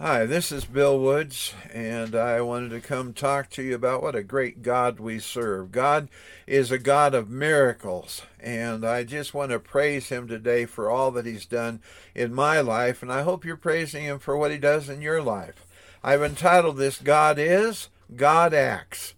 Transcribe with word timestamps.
Hi, 0.00 0.26
this 0.26 0.52
is 0.52 0.64
Bill 0.64 0.96
Woods, 1.00 1.54
and 1.74 2.14
I 2.14 2.40
wanted 2.40 2.70
to 2.70 2.80
come 2.80 3.12
talk 3.12 3.50
to 3.50 3.64
you 3.64 3.74
about 3.74 4.00
what 4.00 4.14
a 4.14 4.22
great 4.22 4.62
God 4.62 5.00
we 5.00 5.18
serve. 5.18 5.72
God 5.72 6.08
is 6.46 6.70
a 6.70 6.78
God 6.78 7.14
of 7.14 7.28
miracles, 7.28 8.22
and 8.38 8.86
I 8.86 9.02
just 9.02 9.34
want 9.34 9.50
to 9.50 9.58
praise 9.58 10.08
Him 10.08 10.28
today 10.28 10.66
for 10.66 10.88
all 10.88 11.10
that 11.10 11.26
He's 11.26 11.46
done 11.46 11.80
in 12.14 12.32
my 12.32 12.60
life, 12.60 13.02
and 13.02 13.12
I 13.12 13.22
hope 13.22 13.44
you're 13.44 13.56
praising 13.56 14.04
Him 14.04 14.20
for 14.20 14.36
what 14.36 14.52
He 14.52 14.56
does 14.56 14.88
in 14.88 15.02
your 15.02 15.20
life. 15.20 15.66
I've 16.04 16.22
entitled 16.22 16.76
this 16.76 16.98
God 16.98 17.36
is, 17.36 17.88
God 18.14 18.54
Acts. 18.54 19.14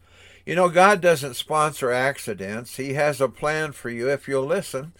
You 0.46 0.54
know, 0.54 0.70
God 0.70 1.02
doesn't 1.02 1.34
sponsor 1.34 1.90
accidents, 1.90 2.76
He 2.76 2.94
has 2.94 3.20
a 3.20 3.28
plan 3.28 3.72
for 3.72 3.90
you 3.90 4.08
if 4.08 4.26
you'll 4.26 4.46
listen. 4.46 4.94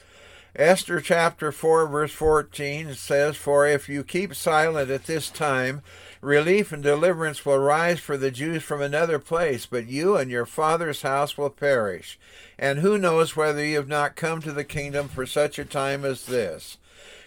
Esther 0.57 1.01
chapter 1.01 1.53
4, 1.53 1.87
verse 1.87 2.13
14 2.13 2.95
says, 2.95 3.37
For 3.37 3.69
if 3.69 3.89
you 3.89 4.03
keep 4.03 4.35
silent 4.35 4.91
at 4.91 5.05
this 5.07 5.31
time, 5.31 5.81
relief 6.21 6.73
and 6.73 6.83
deliverance 6.83 7.47
will 7.47 7.59
rise 7.59 8.01
for 8.01 8.17
the 8.17 8.33
Jews 8.33 8.65
from 8.65 8.83
another 8.83 9.21
place, 9.21 9.65
but 9.67 9.87
you 9.87 10.17
and 10.17 10.29
your 10.29 10.47
father's 10.47 11.03
house 11.03 11.39
will 11.39 11.51
perish. 11.51 12.19
And 12.59 12.81
who 12.81 12.99
knows 12.99 13.37
whether 13.37 13.65
you 13.65 13.77
have 13.77 13.89
not 13.89 14.17
come 14.17 14.43
to 14.43 14.53
the 14.53 14.65
kingdom 14.65 15.07
for 15.07 15.25
such 15.25 15.57
a 15.57 15.65
time 15.65 16.05
as 16.05 16.27
this? 16.27 16.79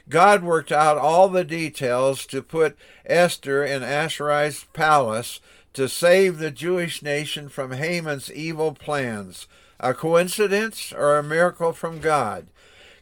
God 0.09 0.43
worked 0.43 0.73
out 0.73 0.97
all 0.97 1.29
the 1.29 1.45
details 1.45 2.25
to 2.25 2.43
put 2.43 2.77
Esther 3.05 3.63
in 3.63 3.83
Ashurai's 3.83 4.65
palace 4.73 5.39
to 5.73 5.87
save 5.87 6.39
the 6.39 6.51
Jewish 6.51 7.01
nation 7.01 7.47
from 7.47 7.71
Haman's 7.71 8.29
evil 8.29 8.73
plans. 8.73 9.47
A 9.79 9.93
coincidence 9.93 10.91
or 10.91 11.17
a 11.17 11.23
miracle 11.23 11.71
from 11.71 11.99
God? 11.99 12.47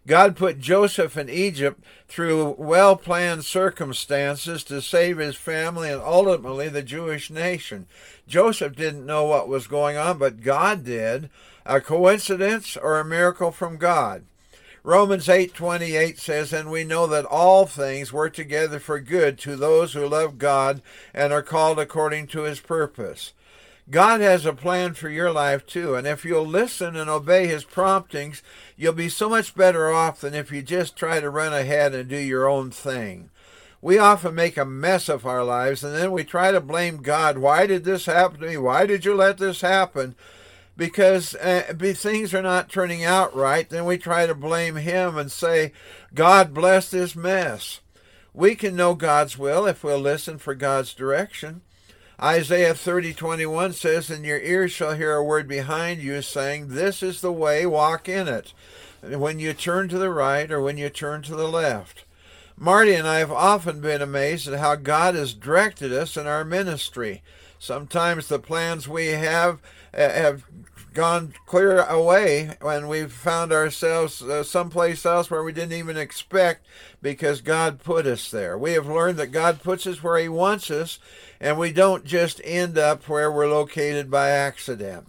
God 0.08 0.36
put 0.36 0.60
Joseph 0.60 1.16
in 1.16 1.30
Egypt 1.30 1.84
through 2.08 2.56
well 2.58 2.96
planned 2.96 3.46
circumstances 3.46 4.64
to 4.64 4.82
save 4.82 5.18
his 5.18 5.36
family 5.36 5.92
and 5.92 6.02
ultimately 6.02 6.70
the 6.70 6.82
Jewish 6.82 7.30
nation. 7.30 7.86
Joseph 8.28 8.76
didn't 8.76 9.06
know 9.06 9.26
what 9.26 9.48
was 9.48 9.68
going 9.68 9.98
on, 9.98 10.18
but 10.18 10.42
God 10.42 10.84
did. 10.84 11.30
A 11.66 11.80
coincidence 11.80 12.76
or 12.76 13.00
a 13.00 13.06
miracle 13.06 13.52
from 13.52 13.78
God? 13.78 14.24
Romans 14.84 15.30
8:28 15.30 16.18
says, 16.18 16.52
"And 16.52 16.72
we 16.72 16.84
know 16.84 17.06
that 17.06 17.26
all 17.26 17.68
things 17.68 18.12
work 18.12 18.34
together 18.34 18.80
for 18.80 19.00
good 19.00 19.38
to 19.40 19.56
those 19.56 19.94
who 19.94 20.08
love 20.08 20.40
God 20.40 20.82
and 21.14 21.32
are 21.32 21.44
called 21.44 21.78
according 21.78 22.26
to 22.28 22.42
his 22.42 22.60
purpose." 22.60 23.34
God 23.92 24.22
has 24.22 24.46
a 24.46 24.54
plan 24.54 24.94
for 24.94 25.10
your 25.10 25.34
life 25.34 25.66
too, 25.66 25.96
and 25.96 26.08
if 26.08 26.24
you'll 26.24 26.48
listen 26.48 26.96
and 26.96 27.10
obey 27.10 27.48
his 27.48 27.66
promptings, 27.66 28.42
you'll 28.78 28.94
be 28.94 29.10
so 29.10 29.28
much 29.28 29.54
better 29.54 29.92
off 29.92 30.22
than 30.22 30.34
if 30.34 30.50
you 30.50 30.62
just 30.62 30.96
try 30.96 31.20
to 31.20 31.30
run 31.30 31.52
ahead 31.52 31.94
and 31.94 32.08
do 32.08 32.16
your 32.16 32.48
own 32.48 32.72
thing. 32.72 33.30
We 33.82 33.98
often 33.98 34.34
make 34.34 34.56
a 34.56 34.64
mess 34.64 35.10
of 35.10 35.26
our 35.26 35.44
lives 35.44 35.84
and 35.84 35.94
then 35.94 36.14
we 36.14 36.24
try 36.24 36.52
to 36.52 36.62
blame 36.62 37.02
God. 37.02 37.38
Why 37.38 37.68
did 37.68 37.84
this 37.84 38.06
happen 38.06 38.40
to 38.40 38.48
me? 38.48 38.56
Why 38.56 38.86
did 38.86 39.04
you 39.04 39.14
let 39.14 39.40
this 39.40 39.60
happen? 39.60 40.16
Because 40.78 41.36
uh, 41.36 41.74
things 41.78 42.34
are 42.34 42.42
not 42.42 42.70
turning 42.70 43.04
out 43.04 43.36
right, 43.36 43.70
then 43.70 43.84
we 43.84 43.98
try 43.98 44.26
to 44.26 44.34
blame 44.34 44.78
Him 44.78 45.18
and 45.18 45.30
say, 45.30 45.74
God 46.14 46.54
bless 46.54 46.90
this 46.90 47.14
mess. 47.14 47.82
We 48.34 48.56
can 48.56 48.78
know 48.78 48.96
God's 48.96 49.38
will 49.38 49.66
if 49.66 49.84
we'll 49.84 50.00
listen 50.00 50.38
for 50.38 50.56
God's 50.56 50.94
direction. 50.94 51.62
Isaiah 52.24 52.76
30, 52.76 53.14
21 53.14 53.74
says, 53.74 54.12
And 54.12 54.24
your 54.24 54.40
ears 54.40 54.72
shall 54.72 54.94
hear 54.94 55.16
a 55.16 55.24
word 55.24 55.48
behind 55.48 56.04
you 56.04 56.22
saying, 56.22 56.68
This 56.68 57.02
is 57.02 57.22
the 57.22 57.32
way, 57.32 57.66
walk 57.66 58.08
in 58.08 58.28
it. 58.28 58.54
When 59.02 59.40
you 59.40 59.54
turn 59.54 59.90
to 59.90 59.98
the 59.98 60.12
right 60.12 60.52
or 60.52 60.62
when 60.62 60.78
you 60.78 60.90
turn 60.90 61.24
to 61.24 61.36
the 61.36 61.48
left. 61.48 62.06
Marty 62.56 62.94
and 62.94 63.08
I 63.08 63.18
have 63.18 63.32
often 63.32 63.82
been 63.82 64.04
amazed 64.04 64.48
at 64.48 64.60
how 64.60 64.76
God 64.76 65.16
has 65.16 65.34
directed 65.34 65.92
us 65.92 66.16
in 66.16 66.28
our 66.28 66.46
ministry. 66.46 67.24
Sometimes 67.58 68.28
the 68.28 68.38
plans 68.38 68.88
we 68.88 69.08
have 69.08 69.60
uh, 69.94 70.10
have 70.10 70.44
gone 70.94 71.34
clear 71.46 71.84
away 71.84 72.58
when 72.62 72.88
we've 72.88 73.12
found 73.12 73.54
ourselves 73.54 74.22
uh, 74.22 74.44
someplace 74.44 75.06
else 75.06 75.32
where 75.32 75.44
we 75.44 75.54
didn't 75.54 75.78
even 75.78 75.98
expect 75.98 76.66
because 77.02 77.42
God 77.42 77.80
put 77.80 78.06
us 78.06 78.30
there. 78.30 78.58
We 78.58 78.74
have 78.74 78.88
learned 78.88 79.18
that 79.18 79.28
God 79.28 79.64
puts 79.64 79.88
us 79.88 80.04
where 80.04 80.18
He 80.18 80.30
wants 80.30 80.70
us, 80.70 81.00
and 81.40 81.58
we 81.58 81.72
don't 81.72 82.06
just 82.06 82.42
end 82.44 82.78
up 82.78 83.08
where 83.08 83.32
we're 83.32 83.48
located 83.48 84.12
by 84.12 84.30
accident. 84.30 85.08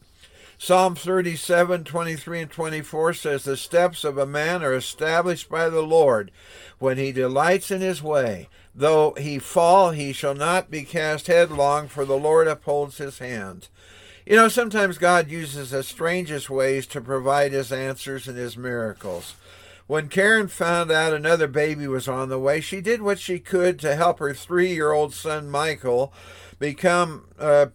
Psalm 0.64 0.94
37, 0.94 1.82
23, 1.82 2.42
and 2.42 2.50
24 2.50 3.14
says, 3.14 3.42
The 3.42 3.56
steps 3.56 4.04
of 4.04 4.16
a 4.16 4.24
man 4.24 4.62
are 4.62 4.74
established 4.74 5.48
by 5.48 5.68
the 5.68 5.82
Lord 5.82 6.30
when 6.78 6.98
he 6.98 7.10
delights 7.10 7.72
in 7.72 7.80
his 7.80 8.00
way. 8.00 8.48
Though 8.72 9.14
he 9.14 9.40
fall, 9.40 9.90
he 9.90 10.12
shall 10.12 10.36
not 10.36 10.70
be 10.70 10.84
cast 10.84 11.26
headlong, 11.26 11.88
for 11.88 12.04
the 12.04 12.16
Lord 12.16 12.46
upholds 12.46 12.98
his 12.98 13.18
hand. 13.18 13.66
You 14.24 14.36
know, 14.36 14.48
sometimes 14.48 14.98
God 14.98 15.30
uses 15.30 15.70
the 15.70 15.82
strangest 15.82 16.48
ways 16.48 16.86
to 16.88 17.00
provide 17.00 17.52
his 17.52 17.72
answers 17.72 18.28
and 18.28 18.36
his 18.36 18.56
miracles. 18.56 19.34
When 19.88 20.08
Karen 20.08 20.46
found 20.46 20.92
out 20.92 21.12
another 21.12 21.48
baby 21.48 21.88
was 21.88 22.06
on 22.06 22.28
the 22.28 22.38
way, 22.38 22.60
she 22.60 22.80
did 22.80 23.02
what 23.02 23.18
she 23.18 23.40
could 23.40 23.80
to 23.80 23.96
help 23.96 24.20
her 24.20 24.32
three 24.32 24.72
year 24.72 24.92
old 24.92 25.12
son 25.12 25.50
Michael 25.50 26.12
become 26.60 27.26
uh, 27.38 27.66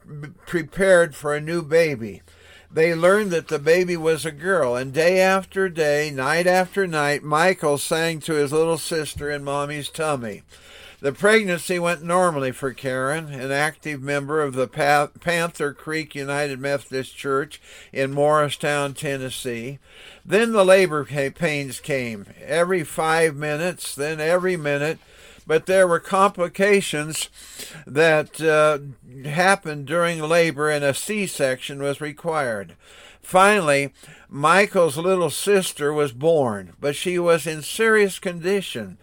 prepared 0.46 1.14
for 1.16 1.36
a 1.36 1.42
new 1.42 1.62
baby. 1.62 2.22
They 2.72 2.96
learned 2.96 3.32
that 3.32 3.50
the 3.50 3.60
baby 3.60 3.98
was 3.98 4.26
a 4.26 4.32
girl, 4.32 4.76
and 4.76 4.94
day 4.94 5.20
after 5.20 5.70
day, 5.70 6.12
night 6.12 6.48
after 6.48 6.88
night, 6.88 7.24
Michael 7.24 7.78
sang 7.78 8.20
to 8.22 8.34
his 8.34 8.52
little 8.52 8.78
sister 8.78 9.30
in 9.30 9.44
Mommy's 9.44 9.90
tummy. 9.90 10.44
The 11.00 11.12
pregnancy 11.12 11.78
went 11.78 12.02
normally 12.02 12.52
for 12.52 12.74
Karen, 12.74 13.32
an 13.32 13.52
active 13.52 14.02
member 14.02 14.42
of 14.42 14.56
the 14.56 14.68
Panther 14.68 15.74
Creek 15.74 16.16
United 16.16 16.60
Methodist 16.60 17.16
Church 17.16 17.62
in 17.94 18.14
Morristown, 18.14 18.96
Tennessee. 18.96 19.78
Then 20.26 20.54
the 20.54 20.66
labor 20.66 21.06
pains 21.06 21.80
came, 21.80 22.26
every 22.42 22.84
five 22.84 23.36
minutes, 23.36 23.94
then 23.94 24.20
every 24.20 24.58
minute. 24.58 24.98
But 25.46 25.68
there 25.68 25.88
were 25.88 26.00
complications 26.00 27.30
that 27.86 28.42
uh, 28.42 28.80
happened 29.30 29.86
during 29.86 30.20
labor, 30.20 30.70
and 30.70 30.84
a 30.84 30.96
C 30.96 31.28
section 31.28 31.82
was 31.82 32.02
required. 32.02 32.74
Finally, 33.22 33.94
Michael's 34.30 34.98
little 34.98 35.30
sister 35.30 35.94
was 35.94 36.12
born, 36.12 36.74
but 36.82 36.96
she 36.96 37.20
was 37.20 37.46
in 37.46 37.62
serious 37.62 38.18
condition. 38.20 38.98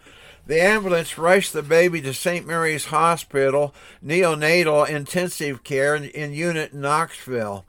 The 0.47 0.61
ambulance 0.61 1.17
rushed 1.17 1.53
the 1.53 1.63
baby 1.63 2.01
to 2.01 2.13
St. 2.13 2.45
Mary's 2.45 2.85
Hospital 2.85 3.73
neonatal 4.05 4.87
intensive 4.87 5.63
care 5.63 5.95
in 5.95 6.33
unit 6.33 6.73
in 6.73 6.81
Knoxville. 6.81 7.65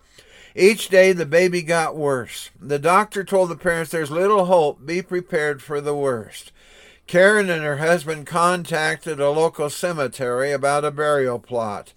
Each 0.54 0.88
day 0.88 1.12
the 1.12 1.26
baby 1.26 1.62
got 1.62 1.97
worse. 1.97 2.50
The 2.60 2.78
doctor 2.78 3.25
told 3.25 3.48
the 3.48 3.56
parents 3.56 3.91
there's 3.91 4.10
little 4.10 4.47
hope, 4.47 4.84
be 4.84 5.00
prepared 5.00 5.62
for 5.62 5.81
the 5.81 5.94
worst. 5.94 6.53
Karen 7.06 7.48
and 7.48 7.62
her 7.62 7.76
husband 7.78 8.26
contacted 8.26 9.20
a 9.20 9.31
local 9.31 9.70
cemetery 9.70 10.53
about 10.53 10.84
a 10.84 10.91
burial 10.91 11.38
plot. 11.38 11.93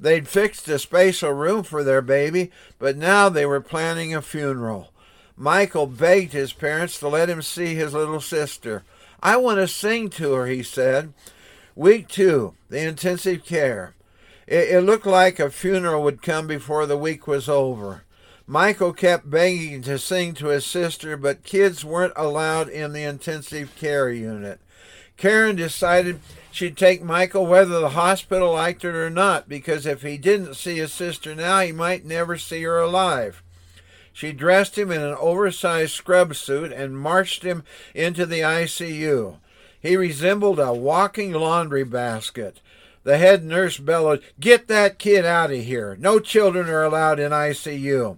They'd 0.00 0.26
fixed 0.26 0.68
a 0.68 0.78
spatial 0.78 1.32
room 1.32 1.62
for 1.62 1.84
their 1.84 2.02
baby, 2.02 2.50
but 2.78 2.96
now 2.96 3.28
they 3.28 3.46
were 3.46 3.60
planning 3.60 4.14
a 4.14 4.22
funeral. 4.22 4.90
Michael 5.36 5.86
begged 5.86 6.32
his 6.32 6.52
parents 6.52 6.98
to 6.98 7.08
let 7.08 7.28
him 7.28 7.42
see 7.42 7.74
his 7.74 7.94
little 7.94 8.20
sister. 8.20 8.84
I 9.24 9.38
want 9.38 9.58
to 9.58 9.66
sing 9.66 10.10
to 10.10 10.34
her, 10.34 10.46
he 10.46 10.62
said. 10.62 11.14
Week 11.74 12.08
two, 12.08 12.54
the 12.68 12.86
intensive 12.86 13.46
care. 13.46 13.94
It, 14.46 14.68
it, 14.68 14.80
looked 14.82 15.06
like 15.06 15.40
a 15.40 15.50
funeral 15.50 16.02
would 16.02 16.20
come 16.20 16.46
before 16.46 16.84
the 16.84 16.98
week 16.98 17.26
was 17.26 17.48
over. 17.48 18.04
Michael 18.46 18.92
kept 18.92 19.30
begging 19.30 19.80
to 19.82 19.98
sing 19.98 20.34
to 20.34 20.48
his 20.48 20.66
sister, 20.66 21.16
but 21.16 21.42
kids 21.42 21.86
weren't 21.86 22.12
allowed 22.14 22.68
in 22.68 22.92
the 22.92 23.04
intensive 23.04 23.74
care 23.76 24.10
unit. 24.10 24.60
Karen 25.16 25.56
decided 25.56 26.20
she'd 26.52 26.76
take 26.76 27.02
Michael 27.02 27.46
whether 27.46 27.80
the 27.80 27.90
hospital 27.90 28.52
liked 28.52 28.84
it 28.84 28.94
or 28.94 29.08
not, 29.08 29.48
because 29.48 29.86
if 29.86 30.02
he 30.02 30.18
didn't 30.18 30.54
see 30.54 30.76
his 30.76 30.92
sister 30.92 31.34
now, 31.34 31.60
he 31.60 31.72
might 31.72 32.04
never 32.04 32.36
see 32.36 32.62
her 32.62 32.78
alive. 32.78 33.42
She 34.14 34.32
dressed 34.32 34.78
him 34.78 34.92
in 34.92 35.02
an 35.02 35.16
oversized 35.18 35.92
scrub 35.92 36.36
suit 36.36 36.72
and 36.72 36.96
marched 36.96 37.42
him 37.42 37.64
into 37.94 38.24
the 38.24 38.40
ICU. 38.40 39.38
He 39.80 39.96
resembled 39.96 40.60
a 40.60 40.72
walking 40.72 41.32
laundry 41.32 41.82
basket. 41.82 42.60
The 43.02 43.18
head 43.18 43.44
nurse 43.44 43.76
bellowed, 43.76 44.22
Get 44.38 44.68
that 44.68 45.00
kid 45.00 45.26
out 45.26 45.50
of 45.50 45.64
here. 45.64 45.96
No 45.98 46.20
children 46.20 46.68
are 46.68 46.84
allowed 46.84 47.18
in 47.18 47.32
ICU. 47.32 48.16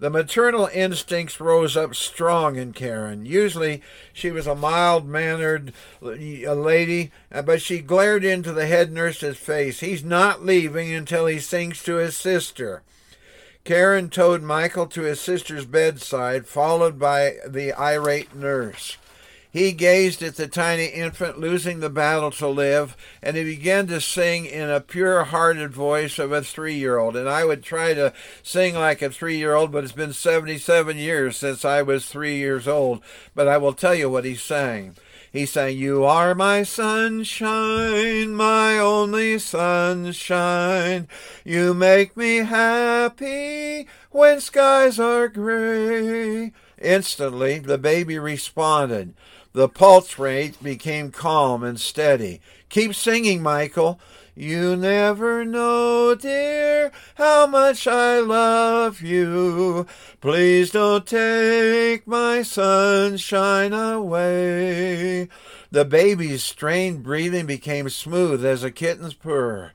The 0.00 0.10
maternal 0.10 0.70
instincts 0.72 1.38
rose 1.40 1.76
up 1.76 1.94
strong 1.94 2.56
in 2.56 2.72
Karen. 2.72 3.26
Usually 3.26 3.82
she 4.14 4.30
was 4.30 4.46
a 4.46 4.54
mild 4.54 5.06
mannered 5.06 5.74
lady, 6.00 7.10
uh, 7.30 7.42
but 7.42 7.60
she 7.60 7.80
glared 7.80 8.24
into 8.24 8.52
the 8.52 8.66
head 8.66 8.90
nurse's 8.92 9.36
face. 9.36 9.80
He's 9.80 10.04
not 10.04 10.42
leaving 10.42 10.90
until 10.94 11.26
he 11.26 11.38
sings 11.38 11.82
to 11.82 11.96
his 11.96 12.16
sister. 12.16 12.82
Karen 13.64 14.08
towed 14.08 14.42
Michael 14.42 14.86
to 14.86 15.02
his 15.02 15.20
sister's 15.20 15.66
bedside, 15.66 16.46
followed 16.46 16.98
by 16.98 17.36
the 17.46 17.72
irate 17.72 18.34
nurse. 18.34 18.96
He 19.50 19.72
gazed 19.72 20.22
at 20.22 20.36
the 20.36 20.46
tiny 20.46 20.86
infant 20.86 21.40
losing 21.40 21.80
the 21.80 21.88
battle 21.88 22.30
to 22.32 22.48
live, 22.48 22.96
and 23.22 23.36
he 23.36 23.44
began 23.44 23.86
to 23.86 24.00
sing 24.00 24.44
in 24.44 24.68
a 24.68 24.80
pure 24.80 25.24
hearted 25.24 25.72
voice 25.72 26.18
of 26.18 26.32
a 26.32 26.42
three 26.42 26.74
year 26.74 26.98
old. 26.98 27.16
And 27.16 27.28
I 27.28 27.44
would 27.44 27.62
try 27.62 27.94
to 27.94 28.12
sing 28.42 28.74
like 28.74 29.00
a 29.00 29.10
three 29.10 29.38
year 29.38 29.54
old, 29.54 29.72
but 29.72 29.84
it's 29.84 29.92
been 29.92 30.12
77 30.12 30.98
years 30.98 31.38
since 31.38 31.64
I 31.64 31.80
was 31.80 32.06
three 32.06 32.36
years 32.36 32.68
old. 32.68 33.02
But 33.34 33.48
I 33.48 33.56
will 33.56 33.72
tell 33.72 33.94
you 33.94 34.10
what 34.10 34.24
he 34.24 34.34
sang. 34.34 34.96
He 35.32 35.44
sang, 35.44 35.76
You 35.76 36.04
are 36.04 36.34
my 36.34 36.62
sunshine, 36.62 38.34
my 38.34 38.78
only 38.78 39.38
sunshine. 39.38 41.08
You 41.44 41.74
make 41.74 42.16
me 42.16 42.38
happy 42.38 43.86
when 44.10 44.40
skies 44.40 44.98
are 44.98 45.28
gray. 45.28 46.52
Instantly, 46.80 47.58
the 47.58 47.78
baby 47.78 48.18
responded. 48.18 49.14
The 49.52 49.68
pulse 49.68 50.18
rate 50.18 50.62
became 50.62 51.10
calm 51.10 51.62
and 51.62 51.78
steady. 51.80 52.40
Keep 52.68 52.94
singing, 52.94 53.42
Michael. 53.42 54.00
You 54.40 54.76
never 54.76 55.44
know, 55.44 56.14
dear, 56.14 56.92
how 57.16 57.48
much 57.48 57.88
I 57.88 58.20
love 58.20 59.00
you. 59.00 59.84
Please 60.20 60.70
don't 60.70 61.04
take 61.04 62.06
my 62.06 62.42
sunshine 62.42 63.72
away. 63.72 65.28
The 65.72 65.84
baby's 65.84 66.44
strained 66.44 67.02
breathing 67.02 67.46
became 67.46 67.88
smooth 67.88 68.46
as 68.46 68.62
a 68.62 68.70
kitten's 68.70 69.12
purr. 69.12 69.72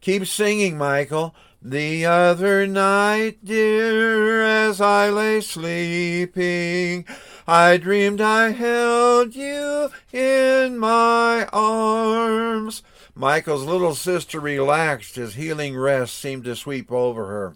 Keep 0.00 0.28
singing, 0.28 0.78
Michael. 0.78 1.34
The 1.60 2.06
other 2.06 2.64
night, 2.64 3.44
dear, 3.44 4.40
as 4.40 4.80
I 4.80 5.10
lay 5.10 5.40
sleeping, 5.40 7.06
I 7.48 7.76
dreamed 7.76 8.20
I 8.20 8.50
held 8.50 9.34
you 9.34 9.90
in 10.12 10.78
my 10.78 11.48
arms. 11.52 12.84
Michael's 13.18 13.64
little 13.64 13.94
sister 13.94 14.38
relaxed 14.38 15.16
as 15.16 15.34
healing 15.34 15.74
rest 15.74 16.14
seemed 16.16 16.44
to 16.44 16.54
sweep 16.54 16.92
over 16.92 17.26
her. 17.26 17.54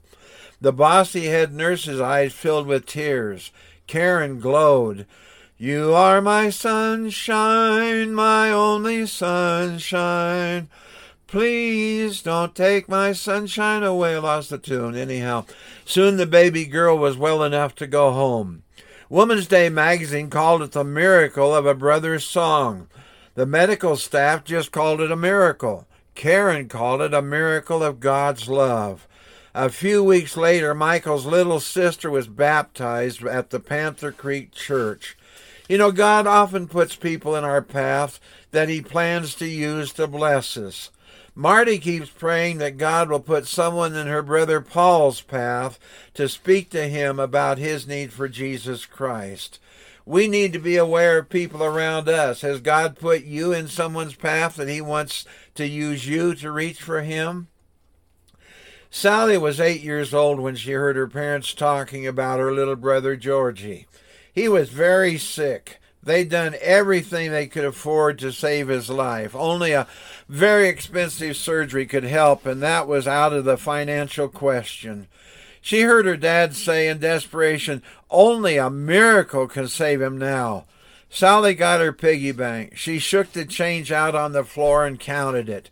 The 0.58 0.72
bossy 0.72 1.26
head 1.26 1.52
nurse's 1.52 2.00
eyes 2.00 2.32
filled 2.32 2.66
with 2.66 2.86
tears. 2.86 3.52
Karen 3.86 4.40
glowed. 4.40 5.04
You 5.58 5.92
are 5.92 6.22
my 6.22 6.48
sunshine, 6.48 8.14
my 8.14 8.50
only 8.50 9.04
sunshine. 9.04 10.70
Please 11.26 12.22
don't 12.22 12.54
take 12.54 12.88
my 12.88 13.12
sunshine 13.12 13.82
away. 13.82 14.16
Lost 14.16 14.48
the 14.48 14.56
tune. 14.56 14.96
Anyhow, 14.96 15.44
soon 15.84 16.16
the 16.16 16.26
baby 16.26 16.64
girl 16.64 16.96
was 16.96 17.18
well 17.18 17.44
enough 17.44 17.74
to 17.76 17.86
go 17.86 18.12
home. 18.12 18.62
Woman's 19.10 19.46
Day 19.46 19.68
magazine 19.68 20.30
called 20.30 20.62
it 20.62 20.72
the 20.72 20.84
miracle 20.84 21.54
of 21.54 21.66
a 21.66 21.74
brother's 21.74 22.24
song. 22.24 22.88
The 23.34 23.46
medical 23.46 23.96
staff 23.96 24.44
just 24.44 24.72
called 24.72 25.00
it 25.00 25.12
a 25.12 25.16
miracle. 25.16 25.86
Karen 26.14 26.68
called 26.68 27.00
it 27.00 27.14
a 27.14 27.22
miracle 27.22 27.82
of 27.82 28.00
God's 28.00 28.48
love. 28.48 29.06
A 29.54 29.68
few 29.68 30.02
weeks 30.02 30.36
later, 30.36 30.74
Michael's 30.74 31.26
little 31.26 31.60
sister 31.60 32.10
was 32.10 32.26
baptized 32.26 33.24
at 33.24 33.50
the 33.50 33.60
Panther 33.60 34.12
Creek 34.12 34.52
Church. 34.52 35.16
You 35.68 35.78
know, 35.78 35.92
God 35.92 36.26
often 36.26 36.66
puts 36.66 36.96
people 36.96 37.36
in 37.36 37.44
our 37.44 37.62
path 37.62 38.18
that 38.50 38.68
He 38.68 38.80
plans 38.80 39.34
to 39.36 39.46
use 39.46 39.92
to 39.92 40.06
bless 40.06 40.56
us. 40.56 40.90
Marty 41.34 41.78
keeps 41.78 42.10
praying 42.10 42.58
that 42.58 42.76
God 42.76 43.08
will 43.08 43.20
put 43.20 43.46
someone 43.46 43.94
in 43.94 44.08
her 44.08 44.22
brother 44.22 44.60
Paul's 44.60 45.20
path 45.20 45.78
to 46.14 46.28
speak 46.28 46.70
to 46.70 46.88
him 46.88 47.20
about 47.20 47.56
his 47.56 47.86
need 47.86 48.12
for 48.12 48.28
Jesus 48.28 48.84
Christ 48.84 49.60
we 50.10 50.26
need 50.26 50.52
to 50.52 50.58
be 50.58 50.76
aware 50.76 51.18
of 51.18 51.28
people 51.28 51.62
around 51.62 52.08
us. 52.08 52.40
Has 52.40 52.60
God 52.60 52.98
put 52.98 53.22
you 53.22 53.52
in 53.52 53.68
someone's 53.68 54.16
path 54.16 54.56
that 54.56 54.68
He 54.68 54.80
wants 54.80 55.24
to 55.54 55.64
use 55.64 56.08
you 56.08 56.34
to 56.34 56.50
reach 56.50 56.82
for 56.82 57.02
Him? 57.02 57.46
Sally 58.90 59.38
was 59.38 59.60
eight 59.60 59.82
years 59.82 60.12
old 60.12 60.40
when 60.40 60.56
she 60.56 60.72
heard 60.72 60.96
her 60.96 61.06
parents 61.06 61.54
talking 61.54 62.08
about 62.08 62.40
her 62.40 62.52
little 62.52 62.74
brother 62.74 63.14
Georgie. 63.14 63.86
He 64.32 64.48
was 64.48 64.70
very 64.70 65.16
sick. 65.16 65.80
They'd 66.02 66.28
done 66.28 66.56
everything 66.60 67.30
they 67.30 67.46
could 67.46 67.64
afford 67.64 68.18
to 68.18 68.32
save 68.32 68.66
his 68.66 68.90
life. 68.90 69.36
Only 69.36 69.70
a 69.70 69.86
very 70.28 70.68
expensive 70.68 71.36
surgery 71.36 71.86
could 71.86 72.02
help, 72.02 72.46
and 72.46 72.60
that 72.62 72.88
was 72.88 73.06
out 73.06 73.32
of 73.32 73.44
the 73.44 73.56
financial 73.56 74.26
question. 74.26 75.06
She 75.60 75.82
heard 75.82 76.06
her 76.06 76.16
dad 76.16 76.54
say 76.54 76.88
in 76.88 76.98
desperation, 76.98 77.82
Only 78.10 78.56
a 78.56 78.70
miracle 78.70 79.46
can 79.46 79.68
save 79.68 80.00
him 80.00 80.18
now. 80.18 80.64
Sally 81.10 81.54
got 81.54 81.80
her 81.80 81.92
piggy 81.92 82.32
bank. 82.32 82.76
She 82.76 82.98
shook 82.98 83.32
the 83.32 83.44
change 83.44 83.90
out 83.90 84.14
on 84.14 84.32
the 84.32 84.44
floor 84.44 84.86
and 84.86 84.98
counted 84.98 85.48
it. 85.48 85.68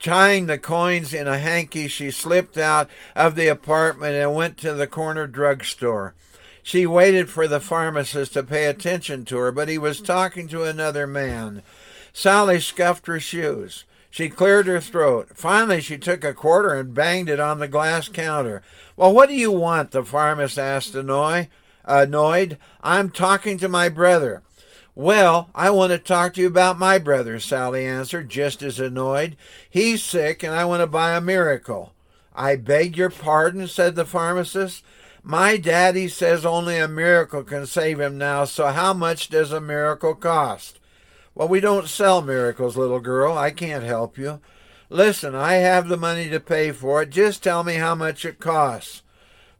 Tying 0.00 0.46
the 0.46 0.58
coins 0.58 1.14
in 1.14 1.28
a 1.28 1.38
hanky, 1.38 1.86
she 1.86 2.10
slipped 2.10 2.58
out 2.58 2.88
of 3.14 3.36
the 3.36 3.46
apartment 3.46 4.14
and 4.14 4.34
went 4.34 4.56
to 4.58 4.72
the 4.72 4.86
corner 4.86 5.26
drugstore. 5.26 6.14
She 6.62 6.86
waited 6.86 7.28
for 7.28 7.46
the 7.46 7.60
pharmacist 7.60 8.32
to 8.32 8.42
pay 8.42 8.66
attention 8.66 9.24
to 9.26 9.36
her, 9.36 9.52
but 9.52 9.68
he 9.68 9.78
was 9.78 10.00
talking 10.00 10.48
to 10.48 10.64
another 10.64 11.06
man. 11.06 11.62
Sally 12.12 12.60
scuffed 12.60 13.06
her 13.06 13.20
shoes. 13.20 13.84
She 14.12 14.28
cleared 14.28 14.66
her 14.66 14.78
throat. 14.78 15.30
Finally, 15.32 15.80
she 15.80 15.96
took 15.96 16.22
a 16.22 16.34
quarter 16.34 16.74
and 16.74 16.92
banged 16.92 17.30
it 17.30 17.40
on 17.40 17.60
the 17.60 17.66
glass 17.66 18.08
counter. 18.08 18.60
Well, 18.94 19.14
what 19.14 19.30
do 19.30 19.34
you 19.34 19.50
want? 19.50 19.92
the 19.92 20.04
pharmacist 20.04 20.58
asked, 20.58 20.94
annoy, 20.94 21.48
annoyed. 21.82 22.58
I'm 22.82 23.08
talking 23.08 23.56
to 23.56 23.70
my 23.70 23.88
brother. 23.88 24.42
Well, 24.94 25.48
I 25.54 25.70
want 25.70 25.92
to 25.92 25.98
talk 25.98 26.34
to 26.34 26.42
you 26.42 26.46
about 26.46 26.78
my 26.78 26.98
brother, 26.98 27.40
Sally 27.40 27.86
answered, 27.86 28.28
just 28.28 28.62
as 28.62 28.78
annoyed. 28.78 29.34
He's 29.70 30.04
sick, 30.04 30.42
and 30.42 30.54
I 30.54 30.66
want 30.66 30.82
to 30.82 30.86
buy 30.86 31.16
a 31.16 31.20
miracle. 31.22 31.94
I 32.34 32.56
beg 32.56 32.98
your 32.98 33.08
pardon, 33.08 33.66
said 33.66 33.94
the 33.94 34.04
pharmacist. 34.04 34.84
My 35.22 35.56
daddy 35.56 36.06
says 36.08 36.44
only 36.44 36.76
a 36.76 36.86
miracle 36.86 37.44
can 37.44 37.64
save 37.64 37.98
him 37.98 38.18
now, 38.18 38.44
so 38.44 38.66
how 38.66 38.92
much 38.92 39.30
does 39.30 39.52
a 39.52 39.60
miracle 39.60 40.14
cost? 40.14 40.80
Well, 41.34 41.48
we 41.48 41.60
don't 41.60 41.88
sell 41.88 42.20
miracles, 42.20 42.76
little 42.76 43.00
girl. 43.00 43.36
I 43.36 43.50
can't 43.50 43.84
help 43.84 44.18
you. 44.18 44.40
Listen, 44.90 45.34
I 45.34 45.54
have 45.54 45.88
the 45.88 45.96
money 45.96 46.28
to 46.28 46.38
pay 46.38 46.72
for 46.72 47.02
it. 47.02 47.10
Just 47.10 47.42
tell 47.42 47.64
me 47.64 47.74
how 47.74 47.94
much 47.94 48.26
it 48.26 48.38
costs. 48.38 49.02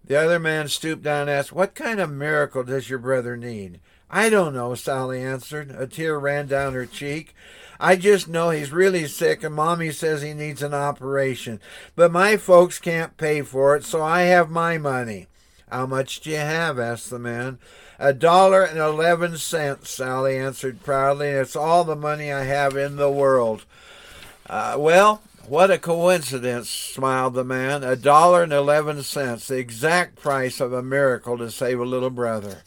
The 0.04 0.16
other 0.16 0.38
man 0.38 0.68
stooped 0.68 1.02
down 1.02 1.22
and 1.22 1.30
asked, 1.30 1.52
What 1.52 1.74
kind 1.74 2.00
of 2.00 2.10
miracle 2.10 2.64
does 2.64 2.90
your 2.90 2.98
brother 2.98 3.36
need? 3.36 3.80
I 4.10 4.28
don't 4.28 4.52
know, 4.52 4.74
Sally 4.74 5.22
answered. 5.22 5.70
A 5.70 5.86
tear 5.86 6.18
ran 6.18 6.46
down 6.46 6.74
her 6.74 6.84
cheek. 6.84 7.34
I 7.80 7.96
just 7.96 8.28
know 8.28 8.50
he's 8.50 8.70
really 8.70 9.06
sick 9.06 9.42
and 9.42 9.54
Mommy 9.54 9.90
says 9.90 10.20
he 10.20 10.34
needs 10.34 10.62
an 10.62 10.74
operation. 10.74 11.60
But 11.96 12.12
my 12.12 12.36
folks 12.36 12.78
can't 12.78 13.16
pay 13.16 13.40
for 13.40 13.74
it, 13.74 13.84
so 13.84 14.02
I 14.02 14.22
have 14.22 14.50
my 14.50 14.76
money. 14.76 15.28
How 15.72 15.86
much 15.86 16.20
do 16.20 16.28
you 16.28 16.36
have? 16.36 16.78
asked 16.78 17.08
the 17.08 17.18
man. 17.18 17.58
A 17.98 18.12
dollar 18.12 18.62
and 18.62 18.78
eleven 18.78 19.38
cents, 19.38 19.88
Sally 19.88 20.36
answered 20.36 20.82
proudly, 20.82 21.28
it's 21.28 21.56
all 21.56 21.82
the 21.82 21.96
money 21.96 22.30
I 22.30 22.44
have 22.44 22.76
in 22.76 22.96
the 22.96 23.10
world. 23.10 23.64
Uh, 24.50 24.76
well, 24.78 25.22
what 25.48 25.70
a 25.70 25.78
coincidence, 25.78 26.68
smiled 26.68 27.32
the 27.32 27.42
man. 27.42 27.82
A 27.84 27.96
dollar 27.96 28.42
and 28.42 28.52
eleven 28.52 29.02
cents, 29.02 29.48
the 29.48 29.56
exact 29.56 30.16
price 30.16 30.60
of 30.60 30.74
a 30.74 30.82
miracle 30.82 31.38
to 31.38 31.50
save 31.50 31.80
a 31.80 31.86
little 31.86 32.10
brother. 32.10 32.64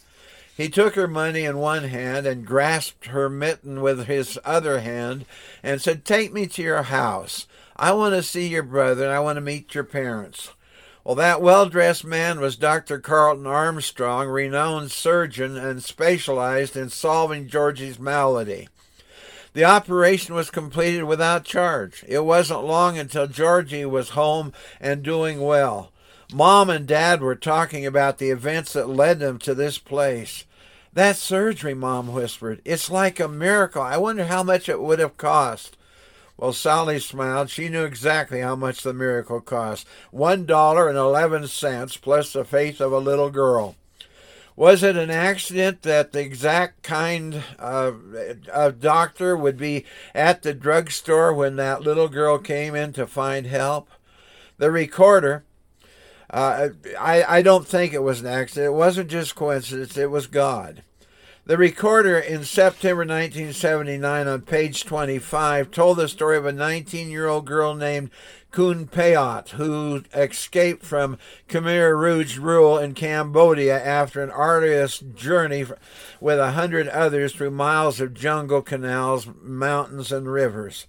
He 0.57 0.67
took 0.67 0.95
her 0.95 1.07
money 1.07 1.43
in 1.43 1.59
one 1.59 1.83
hand 1.83 2.25
and 2.25 2.43
grasped 2.43 3.05
her 3.07 3.29
mitten 3.29 3.81
with 3.81 4.07
his 4.07 4.39
other 4.43 4.79
hand 4.79 5.25
and 5.61 5.79
said, 5.79 6.05
Take 6.05 6.33
me 6.33 6.47
to 6.47 6.63
your 6.63 6.81
house. 6.83 7.45
I 7.75 7.91
want 7.91 8.15
to 8.15 8.23
see 8.23 8.47
your 8.47 8.63
brother 8.63 9.03
and 9.03 9.13
I 9.13 9.19
want 9.19 9.37
to 9.37 9.41
meet 9.41 9.75
your 9.75 9.83
parents. 9.83 10.49
Well, 11.05 11.13
that 11.15 11.39
well 11.39 11.67
dressed 11.69 12.03
man 12.03 12.39
was 12.39 12.55
Dr. 12.55 12.97
Carlton 12.97 13.45
Armstrong, 13.45 14.27
renowned 14.27 14.89
surgeon 14.89 15.55
and 15.55 15.83
specialized 15.83 16.75
in 16.75 16.89
solving 16.89 17.47
Georgie's 17.47 17.99
malady. 17.99 18.69
The 19.53 19.65
operation 19.65 20.33
was 20.33 20.49
completed 20.49 21.03
without 21.03 21.45
charge. 21.45 22.03
It 22.07 22.25
wasn't 22.25 22.65
long 22.65 22.97
until 22.97 23.27
Georgie 23.27 23.85
was 23.85 24.09
home 24.09 24.51
and 24.81 25.03
doing 25.03 25.41
well. 25.41 25.91
Mom 26.33 26.71
and 26.71 26.87
Dad 26.87 27.21
were 27.21 27.35
talking 27.35 27.85
about 27.85 28.17
the 28.17 28.31
events 28.31 28.73
that 28.73 28.89
led 28.89 29.19
them 29.19 29.37
to 29.39 29.53
this 29.53 29.77
place. 29.77 30.45
That 30.91 31.17
surgery, 31.17 31.75
Mom 31.75 32.13
whispered. 32.13 32.63
It's 32.65 32.89
like 32.89 33.19
a 33.19 33.27
miracle. 33.27 33.83
I 33.83 33.97
wonder 33.97 34.25
how 34.25 34.41
much 34.41 34.67
it 34.67 34.81
would 34.81 34.97
have 34.97 35.17
cost. 35.17 35.77
Well, 36.37 36.51
Sally 36.51 36.99
smiled. 36.99 37.49
She 37.49 37.69
knew 37.69 37.85
exactly 37.85 38.41
how 38.41 38.55
much 38.55 38.81
the 38.81 38.93
miracle 38.93 39.39
cost. 39.39 39.87
One 40.11 40.45
dollar 40.45 40.89
and 40.89 40.97
eleven 40.97 41.47
cents 41.47 41.95
plus 41.95 42.33
the 42.33 42.43
faith 42.43 42.81
of 42.81 42.91
a 42.91 42.99
little 42.99 43.29
girl. 43.29 43.75
Was 44.57 44.83
it 44.83 44.95
an 44.95 45.09
accident 45.09 45.81
that 45.81 46.13
the 46.13 46.21
exact 46.21 46.81
kind 46.81 47.43
of, 47.59 48.15
of 48.53 48.79
doctor 48.79 49.35
would 49.35 49.57
be 49.57 49.85
at 50.13 50.43
the 50.43 50.53
drugstore 50.53 51.33
when 51.33 51.57
that 51.57 51.81
little 51.81 52.07
girl 52.07 52.37
came 52.37 52.73
in 52.73 52.93
to 52.93 53.05
find 53.05 53.47
help? 53.47 53.89
The 54.57 54.71
recorder, 54.71 55.43
uh, 56.29 56.69
I, 56.97 57.23
I 57.23 57.41
don't 57.41 57.67
think 57.67 57.93
it 57.93 58.03
was 58.03 58.21
an 58.21 58.27
accident. 58.27 58.67
It 58.67 58.77
wasn't 58.77 59.09
just 59.09 59.35
coincidence, 59.35 59.97
it 59.97 60.09
was 60.09 60.27
God. 60.27 60.83
The 61.47 61.57
recorder 61.57 62.17
in 62.17 62.43
September 62.43 63.01
1979 63.01 64.27
on 64.27 64.41
page 64.41 64.83
25 64.83 65.69
told 65.69 65.97
the 65.97 66.07
story 66.07 66.37
of 66.37 66.45
a 66.47 66.51
19 66.51 67.11
year 67.11 67.27
old 67.27 67.45
girl 67.45 67.75
named 67.75 68.09
Kun 68.49 68.87
Peot, 68.87 69.49
who 69.49 70.01
escaped 70.15 70.83
from 70.83 71.19
Khmer 71.47 71.95
Rouge 71.95 72.39
rule 72.39 72.79
in 72.79 72.95
Cambodia 72.95 73.79
after 73.79 74.23
an 74.23 74.31
arduous 74.31 74.97
journey 74.97 75.65
with 76.19 76.39
a 76.39 76.53
hundred 76.53 76.87
others 76.87 77.33
through 77.35 77.51
miles 77.51 78.01
of 78.01 78.15
jungle, 78.15 78.63
canals, 78.63 79.27
mountains, 79.39 80.11
and 80.11 80.27
rivers. 80.27 80.87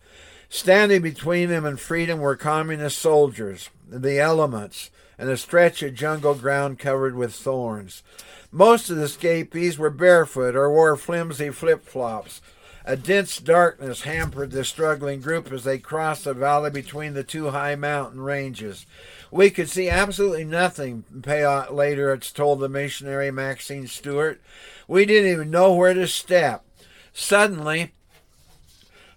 Standing 0.49 1.03
between 1.03 1.51
them 1.51 1.67
and 1.67 1.79
freedom 1.79 2.19
were 2.19 2.35
communist 2.35 2.99
soldiers, 2.99 3.69
the 3.87 4.19
elements, 4.19 4.91
and 5.19 5.29
a 5.29 5.37
stretch 5.37 5.83
of 5.83 5.95
jungle 5.95 6.35
ground 6.35 6.79
covered 6.79 7.15
with 7.15 7.35
thorns. 7.35 8.03
Most 8.51 8.91
of 8.91 8.97
the 8.97 9.05
escapees 9.05 9.79
were 9.79 9.91
barefoot 9.91 10.57
or 10.57 10.71
wore 10.71 10.97
flimsy 10.97 11.51
flip 11.51 11.85
flops. 11.85 12.41
A 12.89 12.97
dense 12.97 13.39
darkness 13.41 14.03
hampered 14.03 14.53
the 14.53 14.65
struggling 14.65 15.21
group 15.21 15.51
as 15.51 15.65
they 15.65 15.79
crossed 15.79 16.23
the 16.23 16.35
valley 16.35 16.71
between 16.71 17.15
the 17.15 17.25
two 17.25 17.51
high 17.51 17.75
mountain 17.75 18.21
ranges. 18.21 18.87
We 19.33 19.51
could 19.51 19.69
see 19.69 19.89
absolutely 19.89 20.45
nothing, 20.45 21.05
Peot 21.21 21.73
later 21.73 22.17
told 22.17 22.61
the 22.61 22.69
missionary 22.69 23.33
Maxine 23.33 23.89
Stewart. 23.89 24.41
We 24.87 25.05
didn't 25.05 25.33
even 25.33 25.51
know 25.51 25.75
where 25.75 25.95
to 25.95 26.07
step. 26.07 26.65
Suddenly, 27.13 27.93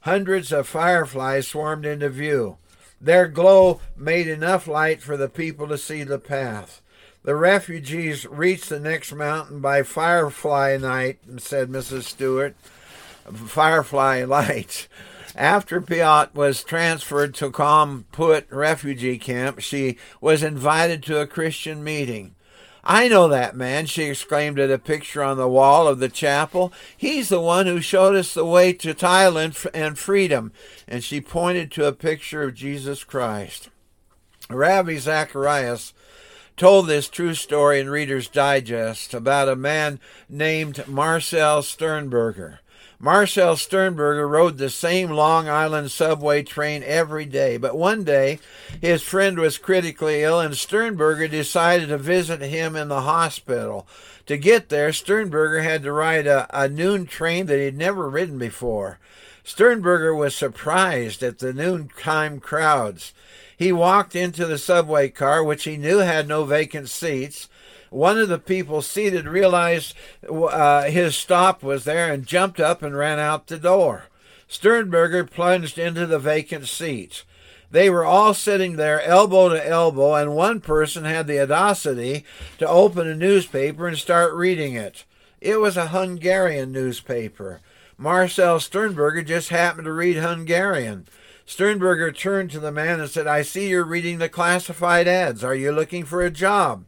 hundreds 0.02 0.52
of 0.52 0.68
fireflies 0.68 1.48
swarmed 1.48 1.86
into 1.86 2.10
view. 2.10 2.58
Their 3.02 3.28
glow 3.28 3.82
made 3.96 4.28
enough 4.28 4.68
light 4.68 5.02
for 5.02 5.16
the 5.16 5.30
people 5.30 5.68
to 5.68 5.78
see 5.78 6.04
the 6.04 6.20
path. 6.20 6.82
The 7.24 7.36
refugees 7.36 8.26
reached 8.26 8.70
the 8.70 8.80
next 8.80 9.14
mountain 9.14 9.60
by 9.60 9.84
firefly 9.84 10.78
night, 10.78 11.20
said 11.38 11.70
Mrs. 11.70 12.04
Stewart. 12.04 12.56
Firefly 13.34 14.24
light. 14.24 14.88
After 15.36 15.80
Peot 15.80 16.34
was 16.34 16.64
transferred 16.64 17.36
to 17.36 17.52
Kham 17.52 18.06
Put 18.12 18.50
refugee 18.52 19.18
camp, 19.18 19.60
she 19.60 19.98
was 20.20 20.44
invited 20.44 21.04
to 21.04 21.20
a 21.20 21.28
Christian 21.28 21.84
meeting. 21.84 22.36
I 22.92 23.08
know 23.08 23.28
that 23.28 23.56
man, 23.56 23.86
she 23.86 24.06
exclaimed 24.06 24.58
at 24.58 24.72
a 24.72 24.80
picture 24.80 25.22
on 25.22 25.38
the 25.38 25.48
wall 25.48 25.88
of 25.88 26.00
the 26.00 26.10
chapel. 26.10 26.74
He's 26.98 27.30
the 27.30 27.40
one 27.40 27.68
who 27.68 27.82
showed 27.82 28.16
us 28.16 28.34
the 28.34 28.44
way 28.44 28.74
to 28.74 28.96
Thailand 28.96 29.68
and 29.76 29.96
freedom. 29.96 30.52
And 30.88 31.04
she 31.04 31.22
pointed 31.22 31.72
to 31.74 31.86
a 31.86 31.92
picture 31.92 32.42
of 32.42 32.56
Jesus 32.56 33.04
Christ. 33.04 33.70
Ravi 34.50 34.98
Zacharias 34.98 35.94
told 36.58 36.88
this 36.88 37.08
true 37.08 37.36
story 37.36 37.80
in 37.80 37.92
Reader's 37.92 38.28
Digest 38.28 39.14
about 39.14 39.48
a 39.48 39.56
man 39.56 40.00
named 40.28 40.88
Marcel 40.88 41.62
Sternberger. 41.62 42.60
Marcel 43.02 43.56
Sternberger 43.56 44.28
rode 44.28 44.58
the 44.58 44.70
same 44.70 45.10
Long 45.10 45.48
Island 45.48 45.90
subway 45.90 46.44
train 46.44 46.84
every 46.84 47.24
day, 47.24 47.56
but 47.56 47.78
one 47.78 48.04
day 48.04 48.40
his 48.82 49.02
friend 49.02 49.40
was 49.40 49.58
critically 49.58 50.22
ill 50.22 50.42
and 50.42 50.58
Sternberger 50.58 51.30
decided 51.30 51.88
to 51.88 51.98
visit 51.98 52.42
him 52.42 52.76
in 52.76 52.90
the 52.90 53.04
hospital. 53.04 53.88
To 54.26 54.36
get 54.36 54.68
there, 54.68 54.92
Sternberger 54.92 55.62
had 55.62 55.82
to 55.84 55.94
ride 55.94 56.28
a, 56.28 56.46
a 56.52 56.68
noon 56.68 57.06
train 57.06 57.46
that 57.46 57.58
he'd 57.58 57.78
never 57.78 58.10
ridden 58.10 58.38
before. 58.38 59.00
Sternberger 59.46 60.14
was 60.14 60.36
surprised 60.36 61.24
at 61.24 61.40
the 61.40 61.54
noontime 61.54 62.42
crowds. 62.42 63.14
He 63.56 63.72
walked 63.72 64.14
into 64.14 64.46
the 64.46 64.58
subway 64.58 65.08
car, 65.08 65.42
which 65.42 65.64
he 65.64 65.78
knew 65.78 66.00
had 66.00 66.28
no 66.28 66.44
vacant 66.44 66.90
seats. 66.90 67.48
One 67.90 68.18
of 68.18 68.30
the 68.30 68.40
people 68.40 68.82
seated 68.82 69.26
realized 69.26 69.96
uh, 70.30 70.84
his 70.84 71.16
stop 71.16 71.64
was 71.64 71.86
there 71.86 72.12
and 72.12 72.26
jumped 72.26 72.60
up 72.60 72.84
and 72.84 72.96
ran 72.96 73.20
out 73.20 73.48
the 73.48 73.58
door. 73.58 74.06
Sternberger 74.48 75.26
plunged 75.26 75.78
into 75.78 76.06
the 76.06 76.20
vacant 76.20 76.68
seats. 76.68 77.24
They 77.72 77.90
were 77.90 78.06
all 78.06 78.34
sitting 78.34 78.76
there 78.76 79.02
elbow 79.02 79.50
to 79.50 79.68
elbow, 79.68 80.16
and 80.16 80.36
one 80.36 80.60
person 80.60 81.04
had 81.06 81.28
the 81.28 81.40
audacity 81.40 82.26
to 82.58 82.68
open 82.68 83.08
a 83.08 83.16
newspaper 83.16 83.88
and 83.88 83.98
start 83.98 84.34
reading 84.34 84.74
it. 84.74 85.06
It 85.40 85.60
was 85.60 85.78
a 85.78 85.90
Hungarian 85.90 86.72
newspaper. 86.72 87.62
Marcel 87.98 88.60
Sternberger 88.60 89.22
just 89.22 89.50
happened 89.50 89.86
to 89.86 89.94
read 89.94 90.16
Hungarian. 90.16 91.06
Sternberger 91.46 92.12
turned 92.12 92.50
to 92.52 92.60
the 92.60 92.72
man 92.72 93.00
and 93.00 93.10
said, 93.10 93.28
I 93.28 93.42
see 93.44 93.70
you're 93.70 93.84
reading 93.84 94.18
the 94.18 94.30
classified 94.30 95.08
ads. 95.08 95.44
Are 95.44 95.56
you 95.56 95.72
looking 95.72 96.06
for 96.06 96.22
a 96.22 96.32
job? 96.32 96.86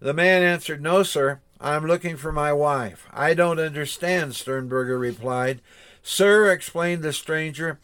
The 0.00 0.14
man 0.14 0.42
answered, 0.42 0.82
No, 0.82 1.02
sir. 1.02 1.40
I'm 1.60 1.86
looking 1.86 2.16
for 2.16 2.32
my 2.32 2.54
wife. 2.54 3.06
I 3.12 3.34
don't 3.34 3.58
understand, 3.58 4.34
Sternberger 4.34 4.98
replied. 4.98 5.60
Sir, 6.02 6.50
explained 6.50 7.02
the 7.02 7.12
stranger, 7.12 7.78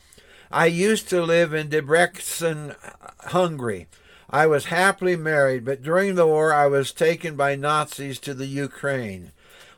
I 0.50 0.66
used 0.66 1.10
to 1.10 1.22
live 1.22 1.52
in 1.52 1.68
Debrecen, 1.68 2.74
Hungary. 3.20 3.88
I 4.30 4.46
was 4.46 4.66
happily 4.66 5.16
married, 5.16 5.64
but 5.64 5.82
during 5.82 6.14
the 6.14 6.26
war 6.26 6.54
I 6.54 6.66
was 6.66 6.92
taken 6.92 7.36
by 7.36 7.54
Nazis 7.54 8.18
to 8.20 8.32
the 8.32 8.46
Ukraine. 8.46 9.32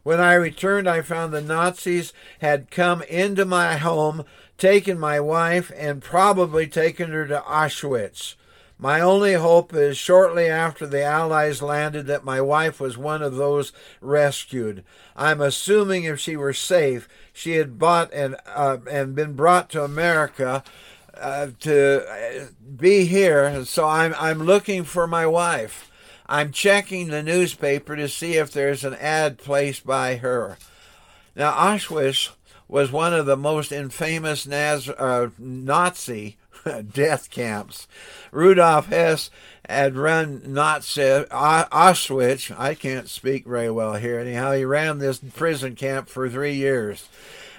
When 0.05 0.21
I 0.21 0.35
returned, 0.35 0.89
I 0.89 1.03
found 1.03 1.33
the 1.33 1.41
Nazis 1.41 2.13
had 2.41 2.71
come 2.71 3.03
into 3.03 3.45
my 3.45 3.77
home, 3.77 4.25
taken 4.57 4.99
my 4.99 5.19
wife, 5.21 5.73
and 5.77 6.01
probably 6.01 6.67
taken 6.67 7.11
her 7.11 7.27
to 7.27 7.41
Auschwitz. 7.41 8.37
My 8.81 9.01
only 9.01 9.35
hope 9.35 9.75
is 9.75 9.99
shortly 9.99 10.47
after 10.47 10.87
the 10.87 11.03
Allies 11.03 11.61
landed 11.61 12.07
that 12.07 12.25
my 12.25 12.41
wife 12.41 12.79
was 12.79 12.97
one 12.97 13.23
of 13.23 13.35
those 13.35 13.73
rescued. 14.01 14.85
I'm 15.17 15.41
assuming 15.41 16.05
if 16.05 16.21
she 16.21 16.37
were 16.37 16.53
safe, 16.53 17.09
she 17.33 17.53
had 17.53 17.77
bought 17.77 18.13
and 18.13 18.37
uh, 18.47 18.79
and 18.89 19.17
been 19.17 19.33
brought 19.33 19.69
to 19.71 19.83
America 19.83 20.63
uh, 21.15 21.49
to 21.61 22.07
uh, 22.09 22.47
be 22.77 23.07
here. 23.07 23.65
So 23.65 23.85
I'm 23.85 24.15
I'm 24.17 24.45
looking 24.45 24.85
for 24.85 25.09
my 25.09 25.27
wife. 25.27 25.91
I'm 26.27 26.53
checking 26.53 27.09
the 27.09 27.23
newspaper 27.23 27.97
to 27.97 28.09
see 28.09 28.35
if 28.35 28.53
there's 28.53 28.85
an 28.85 28.95
ad 28.95 29.39
placed 29.39 29.85
by 29.85 30.17
her. 30.17 30.57
Now 31.35 31.53
Auschwitz 31.53 32.31
was 32.69 32.93
one 32.93 33.15
of 33.15 33.27
the 33.27 33.37
most 33.37 33.73
infamous 33.73 34.47
Naz- 34.47 34.89
uh, 34.89 35.31
Nazi 35.37 36.37
death 36.93 37.31
camps. 37.31 37.87
Rudolf 38.33 38.87
Hess 38.87 39.31
had 39.69 39.97
run 39.97 40.43
Nazi 40.47 41.03
Auschwitz. 41.03 42.59
I 42.59 42.75
can't 42.75 43.09
speak 43.09 43.47
very 43.47 43.71
well 43.71 43.95
here. 43.95 44.19
Anyhow, 44.19 44.53
he 44.53 44.65
ran 44.65 44.99
this 44.99 45.19
prison 45.19 45.75
camp 45.75 46.09
for 46.09 46.29
three 46.29 46.55
years. 46.55 47.09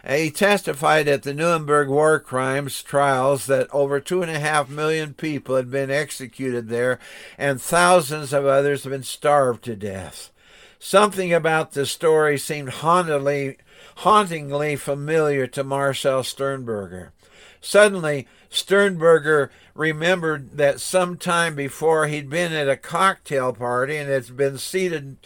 Uh, 0.03 0.13
he 0.15 0.31
testified 0.31 1.07
at 1.07 1.23
the 1.23 1.33
Nuremberg 1.33 1.89
war 1.89 2.19
crimes 2.19 2.81
trials 2.81 3.45
that 3.47 3.67
over 3.73 3.99
two 3.99 4.21
and 4.21 4.31
a 4.31 4.39
half 4.39 4.69
million 4.69 5.13
people 5.13 5.55
had 5.55 5.69
been 5.69 5.91
executed 5.91 6.69
there, 6.69 6.99
and 7.37 7.61
thousands 7.61 8.33
of 8.33 8.45
others 8.45 8.83
had 8.83 8.91
been 8.91 9.03
starved 9.03 9.63
to 9.65 9.75
death. 9.75 10.31
Something 10.79 11.33
about 11.33 11.73
the 11.73 11.85
story 11.85 12.37
seemed 12.37 12.69
hauntingly, 12.69 13.57
hauntingly 13.97 14.77
familiar 14.77 15.45
to 15.47 15.63
Marcel 15.63 16.23
Sternberger. 16.23 17.11
Suddenly, 17.61 18.27
Sternberger 18.49 19.51
remembered 19.75 20.57
that 20.57 20.81
some 20.81 21.17
time 21.17 21.55
before 21.55 22.07
he'd 22.07 22.29
been 22.29 22.53
at 22.53 22.69
a 22.69 22.77
cocktail 22.77 23.53
party 23.53 23.97
and 23.97 24.09
had 24.09 24.35
been 24.35 24.57
seated 24.57 25.17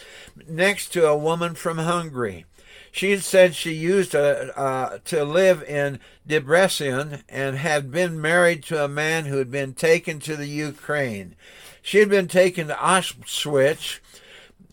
next 0.48 0.92
to 0.94 1.08
a 1.08 1.18
woman 1.18 1.56
from 1.56 1.78
Hungary. 1.78 2.46
She 2.92 3.10
had 3.10 3.24
said 3.24 3.56
she 3.56 3.74
used 3.74 4.14
a, 4.14 4.56
uh, 4.58 5.00
to 5.06 5.24
live 5.24 5.64
in 5.64 6.00
Debrecen 6.28 7.24
and 7.28 7.58
had 7.58 7.90
been 7.90 8.22
married 8.22 8.62
to 8.66 8.84
a 8.84 8.88
man 8.88 9.26
who 9.26 9.38
had 9.38 9.50
been 9.50 9.74
taken 9.74 10.20
to 10.20 10.36
the 10.36 10.48
Ukraine. 10.48 11.36
She 11.82 11.98
had 11.98 12.10
been 12.10 12.28
taken 12.28 12.68
to 12.68 12.76
Auschwitz. 12.76 14.00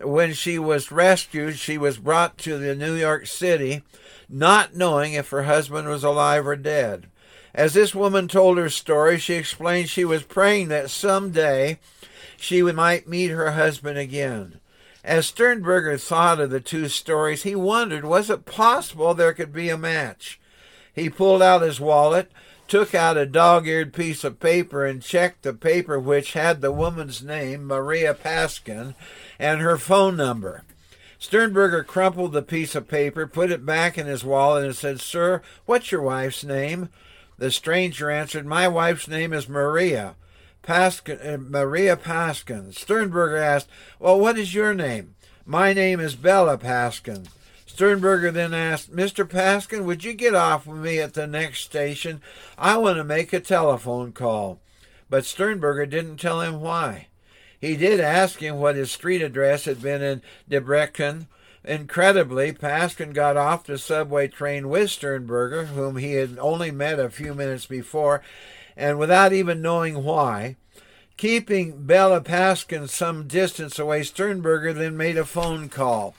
When 0.02 0.35
she 0.35 0.59
was 0.59 0.93
rescued, 0.93 1.59
she 1.59 1.79
was 1.79 1.99
brought 1.99 2.37
to 2.38 2.59
the 2.59 2.75
New 2.75 2.95
York 2.95 3.26
City, 3.26 3.83
not 4.29 4.76
knowing 4.76 5.14
if 5.14 5.31
her 5.31 5.45
husband 5.45 5.88
was 5.88 6.05
alive 6.05 6.47
or 6.47 6.57
dead. 6.57 7.07
As 7.54 7.75
this 7.75 7.95
woman 7.95 8.28
told 8.28 8.59
her 8.59 8.71
story, 8.71 9.19
she 9.19 9.35
explained 9.35 9.88
she 9.88 10.04
was 10.04 10.23
praying 10.23 10.69
that 10.69 10.90
someday 10.90 11.78
she 12.37 12.62
might 12.62 13.09
meet 13.09 13.30
her 13.30 13.52
husband 13.52 13.99
again. 13.99 14.61
As 15.02 15.26
Sternberger 15.26 15.97
thought 15.99 16.40
of 16.40 16.50
the 16.50 16.61
two 16.61 16.88
stories, 16.88 17.42
he 17.42 17.54
wondered 17.54 18.04
was 18.04 18.30
it 18.30 18.45
possible 18.45 19.14
there 19.14 19.33
could 19.33 19.52
be 19.52 19.69
a 19.69 19.78
match? 19.78 20.38
He 20.95 21.09
pulled 21.09 21.42
out 21.42 21.62
his 21.62 21.80
wallet, 21.80 22.30
took 22.69 22.95
out 22.95 23.16
a 23.16 23.26
dog 23.26 23.66
eared 23.66 23.92
piece 23.92 24.25
of 24.25 24.40
paper, 24.40 24.85
and 24.85 25.02
checked 25.02 25.42
the 25.42 25.54
paper 25.54 25.99
which 25.99 26.35
had 26.35 26.61
the 26.61 26.71
woman's 26.71 27.23
name, 27.23 27.66
Maria 27.66 28.14
Paskin, 28.14 28.95
and 29.38 29.61
her 29.61 29.78
phone 29.78 30.16
number. 30.16 30.64
Sternberger 31.19 31.83
crumpled 31.83 32.33
the 32.33 32.42
piece 32.42 32.75
of 32.75 32.88
paper, 32.88 33.26
put 33.26 33.50
it 33.50 33.66
back 33.66 33.99
in 33.99 34.07
his 34.07 34.25
wallet, 34.25 34.64
and 34.64 34.76
said, 34.76 35.00
Sir, 35.00 35.42
what's 35.66 35.90
your 35.90 36.02
wife's 36.02 36.45
name? 36.45 36.88
The 37.40 37.50
stranger 37.50 38.11
answered, 38.11 38.44
My 38.44 38.68
wife's 38.68 39.09
name 39.09 39.32
is 39.32 39.49
Maria. 39.49 40.14
Paskin, 40.62 41.26
uh, 41.26 41.38
Maria 41.38 41.97
Paskin. 41.97 42.75
Sternberger 42.75 43.38
asked, 43.38 43.70
Well, 43.99 44.20
what 44.20 44.37
is 44.37 44.54
your 44.54 44.75
name? 44.75 45.14
My 45.47 45.73
name 45.73 46.00
is 46.00 46.14
Bela 46.16 46.59
Paskin. 46.59 47.28
Sternberger 47.64 48.30
then 48.30 48.52
asked, 48.52 48.94
Mr. 48.94 49.26
Paskin, 49.26 49.87
would 49.87 50.04
you 50.04 50.12
get 50.12 50.35
off 50.35 50.66
with 50.66 50.82
me 50.82 50.99
at 50.99 51.14
the 51.14 51.26
next 51.26 51.61
station? 51.61 52.20
I 52.59 52.76
want 52.76 52.99
to 52.99 53.04
make 53.04 53.32
a 53.32 53.40
telephone 53.40 54.12
call. 54.12 54.61
But 55.09 55.25
Sternberger 55.25 55.87
didn't 55.87 56.18
tell 56.18 56.42
him 56.42 56.61
why. 56.61 57.06
He 57.59 57.75
did 57.75 58.00
ask 58.00 58.40
him 58.40 58.56
what 58.59 58.76
his 58.76 58.92
street 58.92 59.23
address 59.23 59.64
had 59.64 59.80
been 59.80 60.02
in 60.02 60.20
Debrecen. 60.50 61.26
Incredibly, 61.64 62.52
Paskin 62.52 63.12
got 63.12 63.37
off 63.37 63.64
the 63.64 63.76
subway 63.76 64.29
train 64.29 64.69
with 64.69 64.90
Sternberger, 64.90 65.67
whom 65.67 65.97
he 65.97 66.14
had 66.14 66.38
only 66.38 66.71
met 66.71 66.99
a 66.99 67.11
few 67.11 67.35
minutes 67.35 67.67
before, 67.67 68.23
and 68.76 68.99
without 68.99 69.33
even 69.33 69.61
knowing 69.61 70.02
why, 70.02 70.57
keeping 71.19 71.85
Bela 71.85 72.23
Paskin 72.23 72.88
some 72.88 73.29
distance 73.29 73.79
away, 73.79 74.02
Sternberger 74.02 74.73
then 74.73 74.97
made 74.97 75.19
a 75.19 75.25
phone 75.26 75.69
call. 75.69 76.14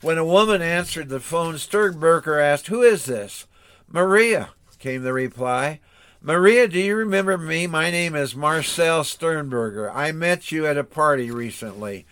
When 0.00 0.16
a 0.16 0.24
woman 0.24 0.62
answered 0.62 1.10
the 1.10 1.20
phone, 1.20 1.58
Sternberger 1.58 2.38
asked, 2.38 2.68
Who 2.68 2.80
is 2.82 3.04
this? 3.04 3.46
Maria, 3.88 4.50
came 4.78 5.02
the 5.02 5.12
reply. 5.12 5.80
Maria, 6.22 6.66
do 6.68 6.78
you 6.78 6.96
remember 6.96 7.36
me? 7.36 7.66
My 7.66 7.90
name 7.90 8.14
is 8.14 8.34
Marcel 8.34 9.04
Sternberger. 9.04 9.90
I 9.90 10.12
met 10.12 10.50
you 10.50 10.66
at 10.66 10.78
a 10.78 10.84
party 10.84 11.30
recently. 11.30 12.06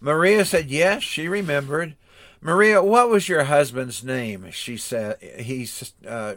Maria 0.00 0.44
said 0.44 0.70
yes, 0.70 1.02
she 1.02 1.26
remembered. 1.26 1.96
Maria, 2.40 2.82
what 2.82 3.08
was 3.08 3.28
your 3.28 3.44
husband's 3.44 4.04
name? 4.04 4.50
She 4.52 4.76
said. 4.76 5.20
He 5.20 5.68
uh, 6.06 6.34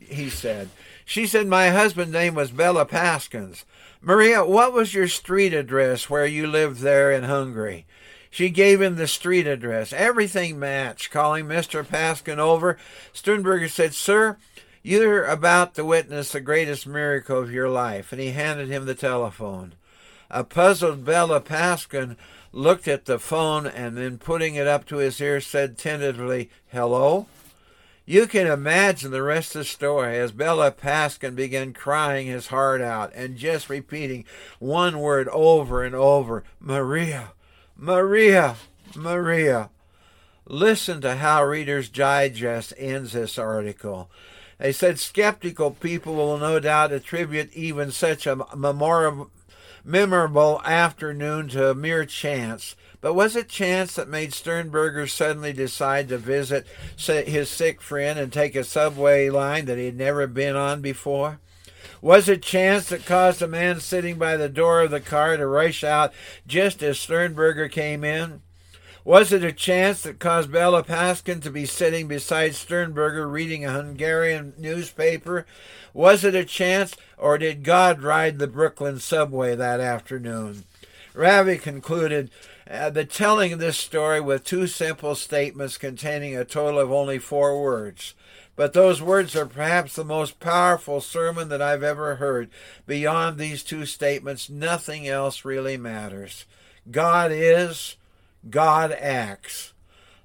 he 0.00 0.30
said. 0.30 0.68
She 1.04 1.26
said 1.26 1.46
my 1.46 1.70
husband's 1.70 2.12
name 2.12 2.34
was 2.34 2.50
Bela 2.50 2.86
Paskins. 2.86 3.64
Maria, 4.00 4.44
what 4.44 4.72
was 4.72 4.94
your 4.94 5.08
street 5.08 5.54
address 5.54 6.10
where 6.10 6.26
you 6.26 6.46
lived 6.46 6.80
there 6.80 7.10
in 7.10 7.24
Hungary? 7.24 7.86
She 8.30 8.50
gave 8.50 8.82
him 8.82 8.96
the 8.96 9.08
street 9.08 9.46
address. 9.46 9.92
Everything 9.92 10.58
matched. 10.58 11.10
Calling 11.10 11.46
Mr. 11.46 11.84
Paskin 11.84 12.38
over, 12.38 12.76
Sternberger 13.12 13.68
said, 13.68 13.94
Sir, 13.94 14.36
you're 14.82 15.24
about 15.24 15.74
to 15.74 15.84
witness 15.84 16.32
the 16.32 16.40
greatest 16.40 16.86
miracle 16.86 17.38
of 17.38 17.52
your 17.52 17.68
life. 17.68 18.12
And 18.12 18.20
he 18.20 18.32
handed 18.32 18.68
him 18.68 18.84
the 18.84 18.94
telephone. 18.94 19.74
A 20.30 20.44
puzzled 20.44 21.04
Bela 21.04 21.40
Paskin 21.40 22.16
looked 22.52 22.88
at 22.88 23.04
the 23.04 23.18
phone 23.18 23.66
and 23.66 23.96
then 23.96 24.18
putting 24.18 24.54
it 24.54 24.66
up 24.66 24.86
to 24.86 24.96
his 24.96 25.20
ear 25.20 25.40
said 25.40 25.78
tentatively, 25.78 26.50
Hello? 26.68 27.26
You 28.04 28.26
can 28.26 28.46
imagine 28.46 29.10
the 29.10 29.22
rest 29.22 29.54
of 29.54 29.60
the 29.60 29.64
story 29.66 30.16
as 30.16 30.32
Bela 30.32 30.72
Paskin 30.72 31.36
began 31.36 31.74
crying 31.74 32.26
his 32.26 32.46
heart 32.46 32.80
out 32.80 33.12
and 33.14 33.36
just 33.36 33.68
repeating 33.68 34.24
one 34.58 34.98
word 34.98 35.28
over 35.28 35.84
and 35.84 35.94
over 35.94 36.42
Maria, 36.58 37.32
Maria, 37.76 38.56
Maria. 38.96 39.68
Listen 40.46 41.02
to 41.02 41.16
how 41.16 41.44
Reader's 41.44 41.90
Digest 41.90 42.72
ends 42.78 43.12
this 43.12 43.36
article. 43.36 44.10
They 44.58 44.72
said 44.72 44.98
skeptical 44.98 45.72
people 45.72 46.14
will 46.14 46.38
no 46.38 46.58
doubt 46.58 46.92
attribute 46.92 47.52
even 47.52 47.90
such 47.92 48.26
a 48.26 48.36
memorable, 48.56 49.30
memorable 49.88 50.60
afternoon 50.64 51.48
to 51.48 51.70
a 51.70 51.74
mere 51.74 52.04
chance. 52.04 52.76
But 53.00 53.14
was 53.14 53.34
it 53.34 53.48
chance 53.48 53.94
that 53.94 54.08
made 54.08 54.34
Sternberger 54.34 55.06
suddenly 55.06 55.54
decide 55.54 56.08
to 56.08 56.18
visit 56.18 56.66
his 56.96 57.48
sick 57.48 57.80
friend 57.80 58.18
and 58.18 58.30
take 58.30 58.54
a 58.54 58.64
subway 58.64 59.30
line 59.30 59.64
that 59.64 59.78
he 59.78 59.86
had 59.86 59.96
never 59.96 60.26
been 60.26 60.56
on 60.56 60.82
before? 60.82 61.40
Was 62.02 62.28
it 62.28 62.42
chance 62.42 62.90
that 62.90 63.06
caused 63.06 63.40
a 63.40 63.48
man 63.48 63.80
sitting 63.80 64.18
by 64.18 64.36
the 64.36 64.48
door 64.48 64.82
of 64.82 64.90
the 64.90 65.00
car 65.00 65.36
to 65.36 65.46
rush 65.46 65.82
out 65.82 66.12
just 66.46 66.82
as 66.82 67.00
Sternberger 67.00 67.68
came 67.68 68.04
in? 68.04 68.42
Was 69.08 69.32
it 69.32 69.42
a 69.42 69.52
chance 69.52 70.02
that 70.02 70.18
caused 70.18 70.52
Bela 70.52 70.84
Paskin 70.84 71.40
to 71.40 71.50
be 71.50 71.64
sitting 71.64 72.08
beside 72.08 72.54
Sternberger 72.54 73.26
reading 73.26 73.64
a 73.64 73.72
Hungarian 73.72 74.52
newspaper? 74.58 75.46
Was 75.94 76.24
it 76.24 76.34
a 76.34 76.44
chance, 76.44 76.94
or 77.16 77.38
did 77.38 77.64
God 77.64 78.02
ride 78.02 78.38
the 78.38 78.46
Brooklyn 78.46 78.98
subway 78.98 79.56
that 79.56 79.80
afternoon? 79.80 80.64
Ravi 81.14 81.56
concluded 81.56 82.30
uh, 82.70 82.90
the 82.90 83.06
telling 83.06 83.54
of 83.54 83.58
this 83.60 83.78
story 83.78 84.20
with 84.20 84.44
two 84.44 84.66
simple 84.66 85.14
statements 85.14 85.78
containing 85.78 86.36
a 86.36 86.44
total 86.44 86.78
of 86.78 86.92
only 86.92 87.18
four 87.18 87.62
words. 87.62 88.14
But 88.56 88.74
those 88.74 89.00
words 89.00 89.34
are 89.34 89.46
perhaps 89.46 89.94
the 89.94 90.04
most 90.04 90.38
powerful 90.38 91.00
sermon 91.00 91.48
that 91.48 91.62
I've 91.62 91.82
ever 91.82 92.16
heard. 92.16 92.50
Beyond 92.86 93.38
these 93.38 93.62
two 93.62 93.86
statements, 93.86 94.50
nothing 94.50 95.08
else 95.08 95.46
really 95.46 95.78
matters. 95.78 96.44
God 96.90 97.30
is, 97.32 97.96
God 98.48 98.92
acts. 98.92 99.72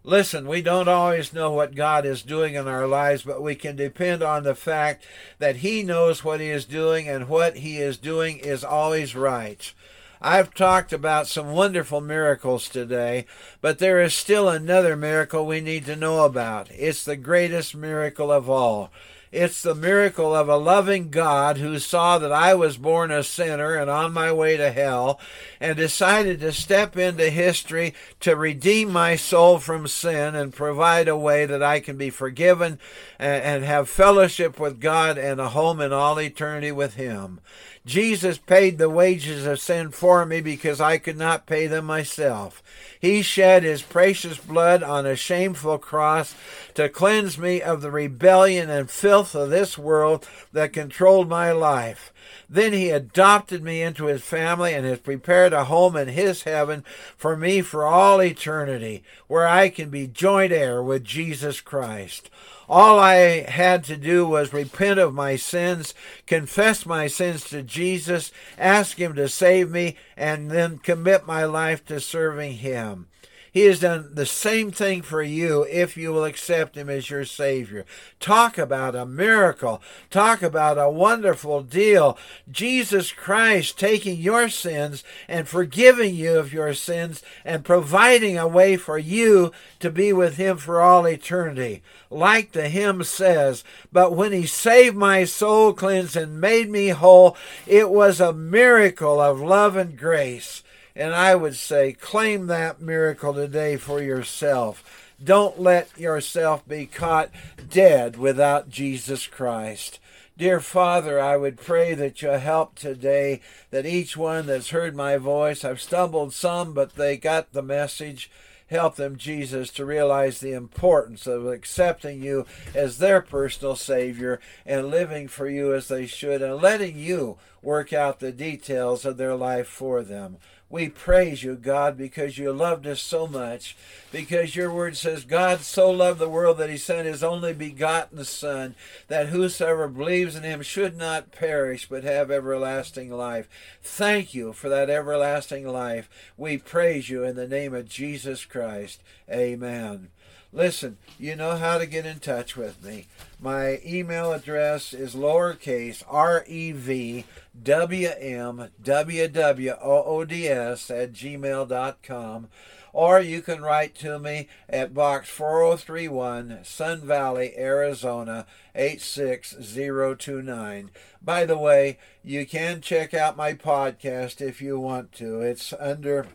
Listen, 0.06 0.48
we 0.48 0.62
don't 0.62 0.90
always 0.90 1.32
know 1.32 1.52
what 1.52 1.76
God 1.76 2.06
is 2.06 2.24
doing 2.24 2.56
in 2.56 2.68
our 2.68 2.86
lives, 2.86 3.24
but 3.24 3.42
we 3.42 3.56
can 3.56 3.78
depend 3.78 4.22
on 4.22 4.44
the 4.44 4.56
fact 4.56 5.06
that 5.40 5.58
He 5.58 5.82
knows 5.82 6.24
what 6.24 6.42
He 6.42 6.50
is 6.50 6.66
doing, 6.66 7.08
and 7.08 7.30
what 7.30 7.58
He 7.58 7.78
is 7.78 7.98
doing 7.98 8.38
is 8.40 8.66
always 8.66 9.16
right. 9.16 9.74
I've 10.22 10.54
talked 10.54 10.94
about 10.94 11.28
some 11.28 11.52
wonderful 11.52 12.02
miracles 12.02 12.70
today, 12.70 13.26
but 13.62 13.80
there 13.80 14.02
is 14.02 14.14
still 14.14 14.50
another 14.50 14.96
miracle 14.96 15.46
we 15.46 15.62
need 15.62 15.86
to 15.86 15.96
know 15.96 16.26
about. 16.26 16.70
It's 16.72 17.06
the 17.06 17.18
greatest 17.18 17.76
miracle 17.76 18.32
of 18.32 18.50
all. 18.50 18.90
It's 19.34 19.64
the 19.64 19.74
miracle 19.74 20.36
of 20.36 20.48
a 20.48 20.58
loving 20.58 21.10
God 21.10 21.58
who 21.58 21.80
saw 21.80 22.20
that 22.20 22.32
I 22.32 22.54
was 22.54 22.78
born 22.78 23.10
a 23.10 23.24
sinner 23.24 23.74
and 23.74 23.90
on 23.90 24.14
my 24.14 24.32
way 24.32 24.58
to 24.58 24.72
hell 24.72 25.20
and 25.60 25.76
decided 25.76 26.40
to 26.42 26.52
step 26.52 26.96
into 26.96 27.32
history 27.32 27.96
to 28.20 28.36
redeem 28.36 28.92
my 28.92 29.16
soul 29.16 29.58
from 29.58 29.88
sin 29.88 30.36
and 30.36 30.54
provide 30.54 31.08
a 31.08 31.18
way 31.18 31.48
that 31.48 31.64
I 31.64 31.80
can 31.80 31.98
be 31.98 32.12
forgiven 32.12 32.78
and 33.18 33.64
have 33.64 33.90
fellowship 33.90 34.60
with 34.60 34.80
God 34.80 35.18
and 35.18 35.42
a 35.42 35.50
home 35.50 35.82
in 35.82 35.92
all 35.92 36.22
eternity 36.22 36.72
with 36.72 36.94
Him. 36.94 37.40
Jesus 37.86 38.38
paid 38.38 38.78
the 38.78 38.90
wages 38.90 39.46
of 39.46 39.60
sin 39.60 39.92
for 39.92 40.26
me 40.26 40.40
because 40.40 40.80
I 40.80 40.98
could 40.98 41.18
not 41.18 41.46
pay 41.46 41.68
them 41.68 41.86
myself. 41.86 42.64
He 42.98 43.22
shed 43.22 43.64
his 43.64 43.82
precious 43.82 44.38
blood 44.38 44.82
on 44.82 45.06
a 45.06 45.18
shameful 45.18 45.78
cross 45.80 46.34
to 46.76 46.88
cleanse 46.88 47.38
me 47.38 47.62
of 47.62 47.82
the 47.82 47.92
rebellion 47.92 48.70
and 48.70 48.90
filth 48.90 49.36
of 49.36 49.50
this 49.50 49.78
world 49.78 50.26
that 50.54 50.72
controlled 50.72 51.28
my 51.28 51.52
life. 51.52 52.14
Then 52.50 52.72
he 52.72 52.90
adopted 52.90 53.64
me 53.64 53.82
into 53.82 54.06
his 54.06 54.22
family 54.22 54.74
and 54.74 54.86
has 54.86 55.00
prepared 55.00 55.52
a 55.52 55.66
home 55.66 55.98
in 55.98 56.08
his 56.08 56.44
heaven 56.44 56.86
for 57.18 57.36
me 57.36 57.62
for 57.62 57.86
all 57.86 58.22
eternity, 58.22 59.04
where 59.28 59.48
I 59.48 59.68
can 59.68 59.90
be 59.90 60.08
joint 60.08 60.54
heir 60.54 60.82
with 60.82 61.04
Jesus 61.04 61.60
Christ. 61.60 62.30
All 62.70 63.00
I 63.00 63.42
had 63.42 63.84
to 63.86 63.98
do 63.98 64.26
was 64.26 64.54
repent 64.54 65.00
of 65.00 65.14
my 65.14 65.36
sins, 65.36 65.94
confess 66.26 66.86
my 66.86 67.08
sins 67.08 67.44
to 67.50 67.62
Jesus, 67.62 68.32
ask 68.58 68.98
Him 68.98 69.16
to 69.16 69.28
save 69.28 69.70
me, 69.70 69.98
and 70.16 70.50
then 70.50 70.78
commit 70.78 71.28
my 71.28 71.44
life 71.46 71.86
to 71.86 72.00
serving 72.00 72.54
Him. 72.54 73.08
He 73.54 73.66
has 73.66 73.82
done 73.82 74.10
the 74.16 74.26
same 74.26 74.72
thing 74.72 75.04
for 75.04 75.22
you 75.22 75.68
if 75.70 75.96
you 75.96 76.12
will 76.12 76.26
accept 76.26 76.76
Him 76.76 76.90
as 76.90 77.12
your 77.12 77.24
Savior. 77.24 77.86
Talk 78.20 78.58
about 78.58 78.96
a 78.96 79.06
miracle. 79.06 79.80
Talk 80.10 80.42
about 80.42 80.80
a 80.80 80.90
wonderful 80.90 81.62
deal. 81.62 82.18
Jesus 82.50 83.12
Christ 83.12 83.78
taking 83.78 84.18
your 84.18 84.50
sins 84.50 85.04
and 85.28 85.48
forgiving 85.48 86.16
you 86.16 86.40
of 86.40 86.52
your 86.52 86.74
sins 86.74 87.22
and 87.46 87.64
providing 87.64 88.40
a 88.40 88.48
way 88.48 88.76
for 88.76 88.98
you 88.98 89.52
to 89.82 89.92
be 89.92 90.12
with 90.12 90.38
Him 90.38 90.58
for 90.58 90.82
all 90.82 91.06
eternity. 91.06 91.84
Like 92.10 92.54
the 92.54 92.70
hymn 92.70 93.04
says, 93.04 93.64
but 93.92 94.16
when 94.16 94.32
He 94.32 94.48
saved 94.48 94.96
my 94.96 95.26
soul, 95.26 95.74
cleansed, 95.74 96.16
and 96.16 96.42
made 96.42 96.72
me 96.72 96.88
whole, 96.88 97.38
it 97.68 97.92
was 97.92 98.20
a 98.20 98.34
miracle 98.34 99.22
of 99.22 99.40
love 99.40 99.76
and 99.76 99.96
grace. 99.96 100.64
And 100.96 101.14
I 101.16 101.36
would 101.36 101.56
say, 101.56 101.94
claim 101.94 102.48
that 102.48 102.82
miracle 102.82 103.34
today 103.34 103.78
for 103.78 104.02
yourself. 104.02 104.84
Don't 105.24 105.60
let 105.60 105.98
yourself 105.98 106.68
be 106.68 106.86
caught 106.86 107.30
dead 107.70 108.18
without 108.18 108.70
Jesus 108.70 109.26
Christ. 109.26 110.00
Dear 110.38 110.60
Father, 110.60 111.20
I 111.20 111.38
would 111.38 111.58
pray 111.58 111.94
that 111.94 112.22
you 112.22 112.30
help 112.30 112.76
today, 112.76 113.40
that 113.70 113.86
each 113.86 114.18
one 114.18 114.48
that's 114.48 114.72
heard 114.72 114.96
my 114.96 115.18
voice, 115.18 115.64
I've 115.64 115.82
stumbled 115.82 116.34
some, 116.34 116.74
but 116.74 116.96
they 116.96 117.18
got 117.18 117.54
the 117.54 117.62
message. 117.62 118.32
Help 118.68 118.96
them, 118.96 119.18
Jesus, 119.18 119.70
to 119.72 119.86
realize 119.86 120.40
the 120.40 120.54
importance 120.54 121.28
of 121.28 121.46
accepting 121.46 122.24
you 122.24 122.48
as 122.74 122.98
their 122.98 123.22
personal 123.22 123.76
Savior 123.76 124.40
and 124.66 124.90
living 124.90 125.28
for 125.28 125.48
you 125.48 125.76
as 125.76 125.88
they 125.88 126.08
should 126.08 126.42
and 126.42 126.62
letting 126.62 126.98
you 126.98 127.38
work 127.62 127.94
out 127.94 128.20
the 128.20 128.32
details 128.32 129.06
of 129.06 129.18
their 129.18 129.36
life 129.36 129.68
for 129.68 130.02
them. 130.02 130.38
We 130.74 130.90
praise 130.90 131.44
you, 131.44 131.54
God, 131.54 132.00
because 132.00 132.40
you 132.40 132.52
loved 132.52 132.88
us 132.88 133.00
so 133.00 133.28
much. 133.28 133.78
Because 134.12 134.56
your 134.56 134.74
word 134.74 134.98
says, 134.98 135.24
God 135.24 135.60
so 135.60 135.92
loved 135.92 136.18
the 136.18 136.28
world 136.28 136.58
that 136.58 136.72
he 136.72 136.78
sent 136.78 137.06
his 137.06 137.24
only 137.24 137.54
begotten 137.54 138.26
Son, 138.26 138.74
that 139.08 139.28
whosoever 139.28 139.88
believes 139.88 140.36
in 140.36 140.42
him 140.42 140.64
should 140.64 140.98
not 140.98 141.32
perish, 141.32 141.88
but 141.88 142.04
have 142.04 142.32
everlasting 142.32 143.12
life. 143.12 143.48
Thank 143.84 144.34
you 144.34 144.52
for 144.52 144.68
that 144.68 144.90
everlasting 144.90 145.68
life. 145.68 146.10
We 146.38 146.58
praise 146.58 147.08
you 147.08 147.24
in 147.24 147.36
the 147.36 147.48
name 147.48 147.76
of 147.76 147.88
Jesus 147.88 148.44
Christ. 148.44 149.04
Amen. 149.30 150.10
Listen, 150.54 150.98
you 151.18 151.36
know 151.36 151.58
how 151.58 151.80
to 151.80 151.88
get 151.88 152.06
in 152.06 152.20
touch 152.20 152.56
with 152.56 152.84
me. 152.84 153.08
My 153.42 153.82
email 153.84 154.32
address 154.32 154.94
is 154.94 155.16
lowercase 155.16 156.04
r 156.08 156.46
e 156.48 156.72
v 156.72 157.26
w 157.64 158.10
m 158.20 158.70
w 158.82 159.28
w 159.28 159.74
o 159.82 160.04
o 160.04 160.24
d 160.24 160.48
s 160.48 160.92
at 160.92 161.12
gmail.com 161.12 162.48
or 162.94 163.20
you 163.20 163.42
can 163.42 163.62
write 163.64 163.96
to 163.96 164.20
me 164.20 164.48
at 164.70 164.94
Box 164.94 165.28
4031, 165.28 166.60
Sun 166.64 167.02
Valley, 167.02 167.58
Arizona 167.58 168.46
86029. 168.76 170.92
By 171.20 171.46
the 171.46 171.58
way, 171.58 171.98
you 172.24 172.46
can 172.46 172.82
check 172.82 173.16
out 173.16 173.36
my 173.36 173.54
podcast 173.54 174.40
if 174.40 174.62
you 174.62 174.80
want 174.80 175.12
to. 175.14 175.42
It's 175.42 175.74
under 175.80 176.28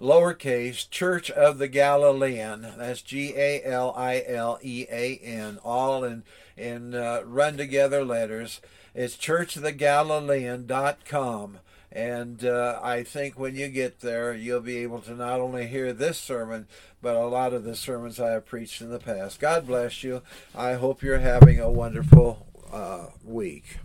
lowercase 0.00 0.88
Church 0.88 1.30
of 1.30 1.58
the 1.58 1.68
Galilean. 1.68 2.62
That's 2.78 3.02
G 3.02 3.34
A 3.36 3.62
L 3.64 3.92
I 3.96 4.24
L 4.26 4.58
E 4.62 4.86
A 4.90 5.18
N, 5.18 5.58
all 5.62 6.02
in 6.04 6.22
in 6.56 6.94
uh, 6.94 7.20
run 7.24 7.56
together 7.56 8.04
letters. 8.04 8.60
It's 8.94 9.16
churchofthegalilean.com. 9.16 11.58
And 11.92 12.44
uh, 12.44 12.78
I 12.82 13.02
think 13.02 13.36
when 13.36 13.56
you 13.56 13.66
get 13.68 13.98
there, 14.00 14.32
you'll 14.32 14.60
be 14.60 14.78
able 14.78 15.00
to 15.00 15.14
not 15.14 15.40
only 15.40 15.66
hear 15.66 15.92
this 15.92 16.18
sermon, 16.18 16.68
but 17.02 17.16
a 17.16 17.26
lot 17.26 17.52
of 17.52 17.64
the 17.64 17.74
sermons 17.74 18.20
I 18.20 18.30
have 18.30 18.46
preached 18.46 18.80
in 18.80 18.90
the 18.90 19.00
past. 19.00 19.40
God 19.40 19.66
bless 19.66 20.04
you. 20.04 20.22
I 20.54 20.74
hope 20.74 21.02
you're 21.02 21.18
having 21.18 21.58
a 21.58 21.70
wonderful 21.70 22.46
uh, 22.72 23.06
week. 23.24 23.78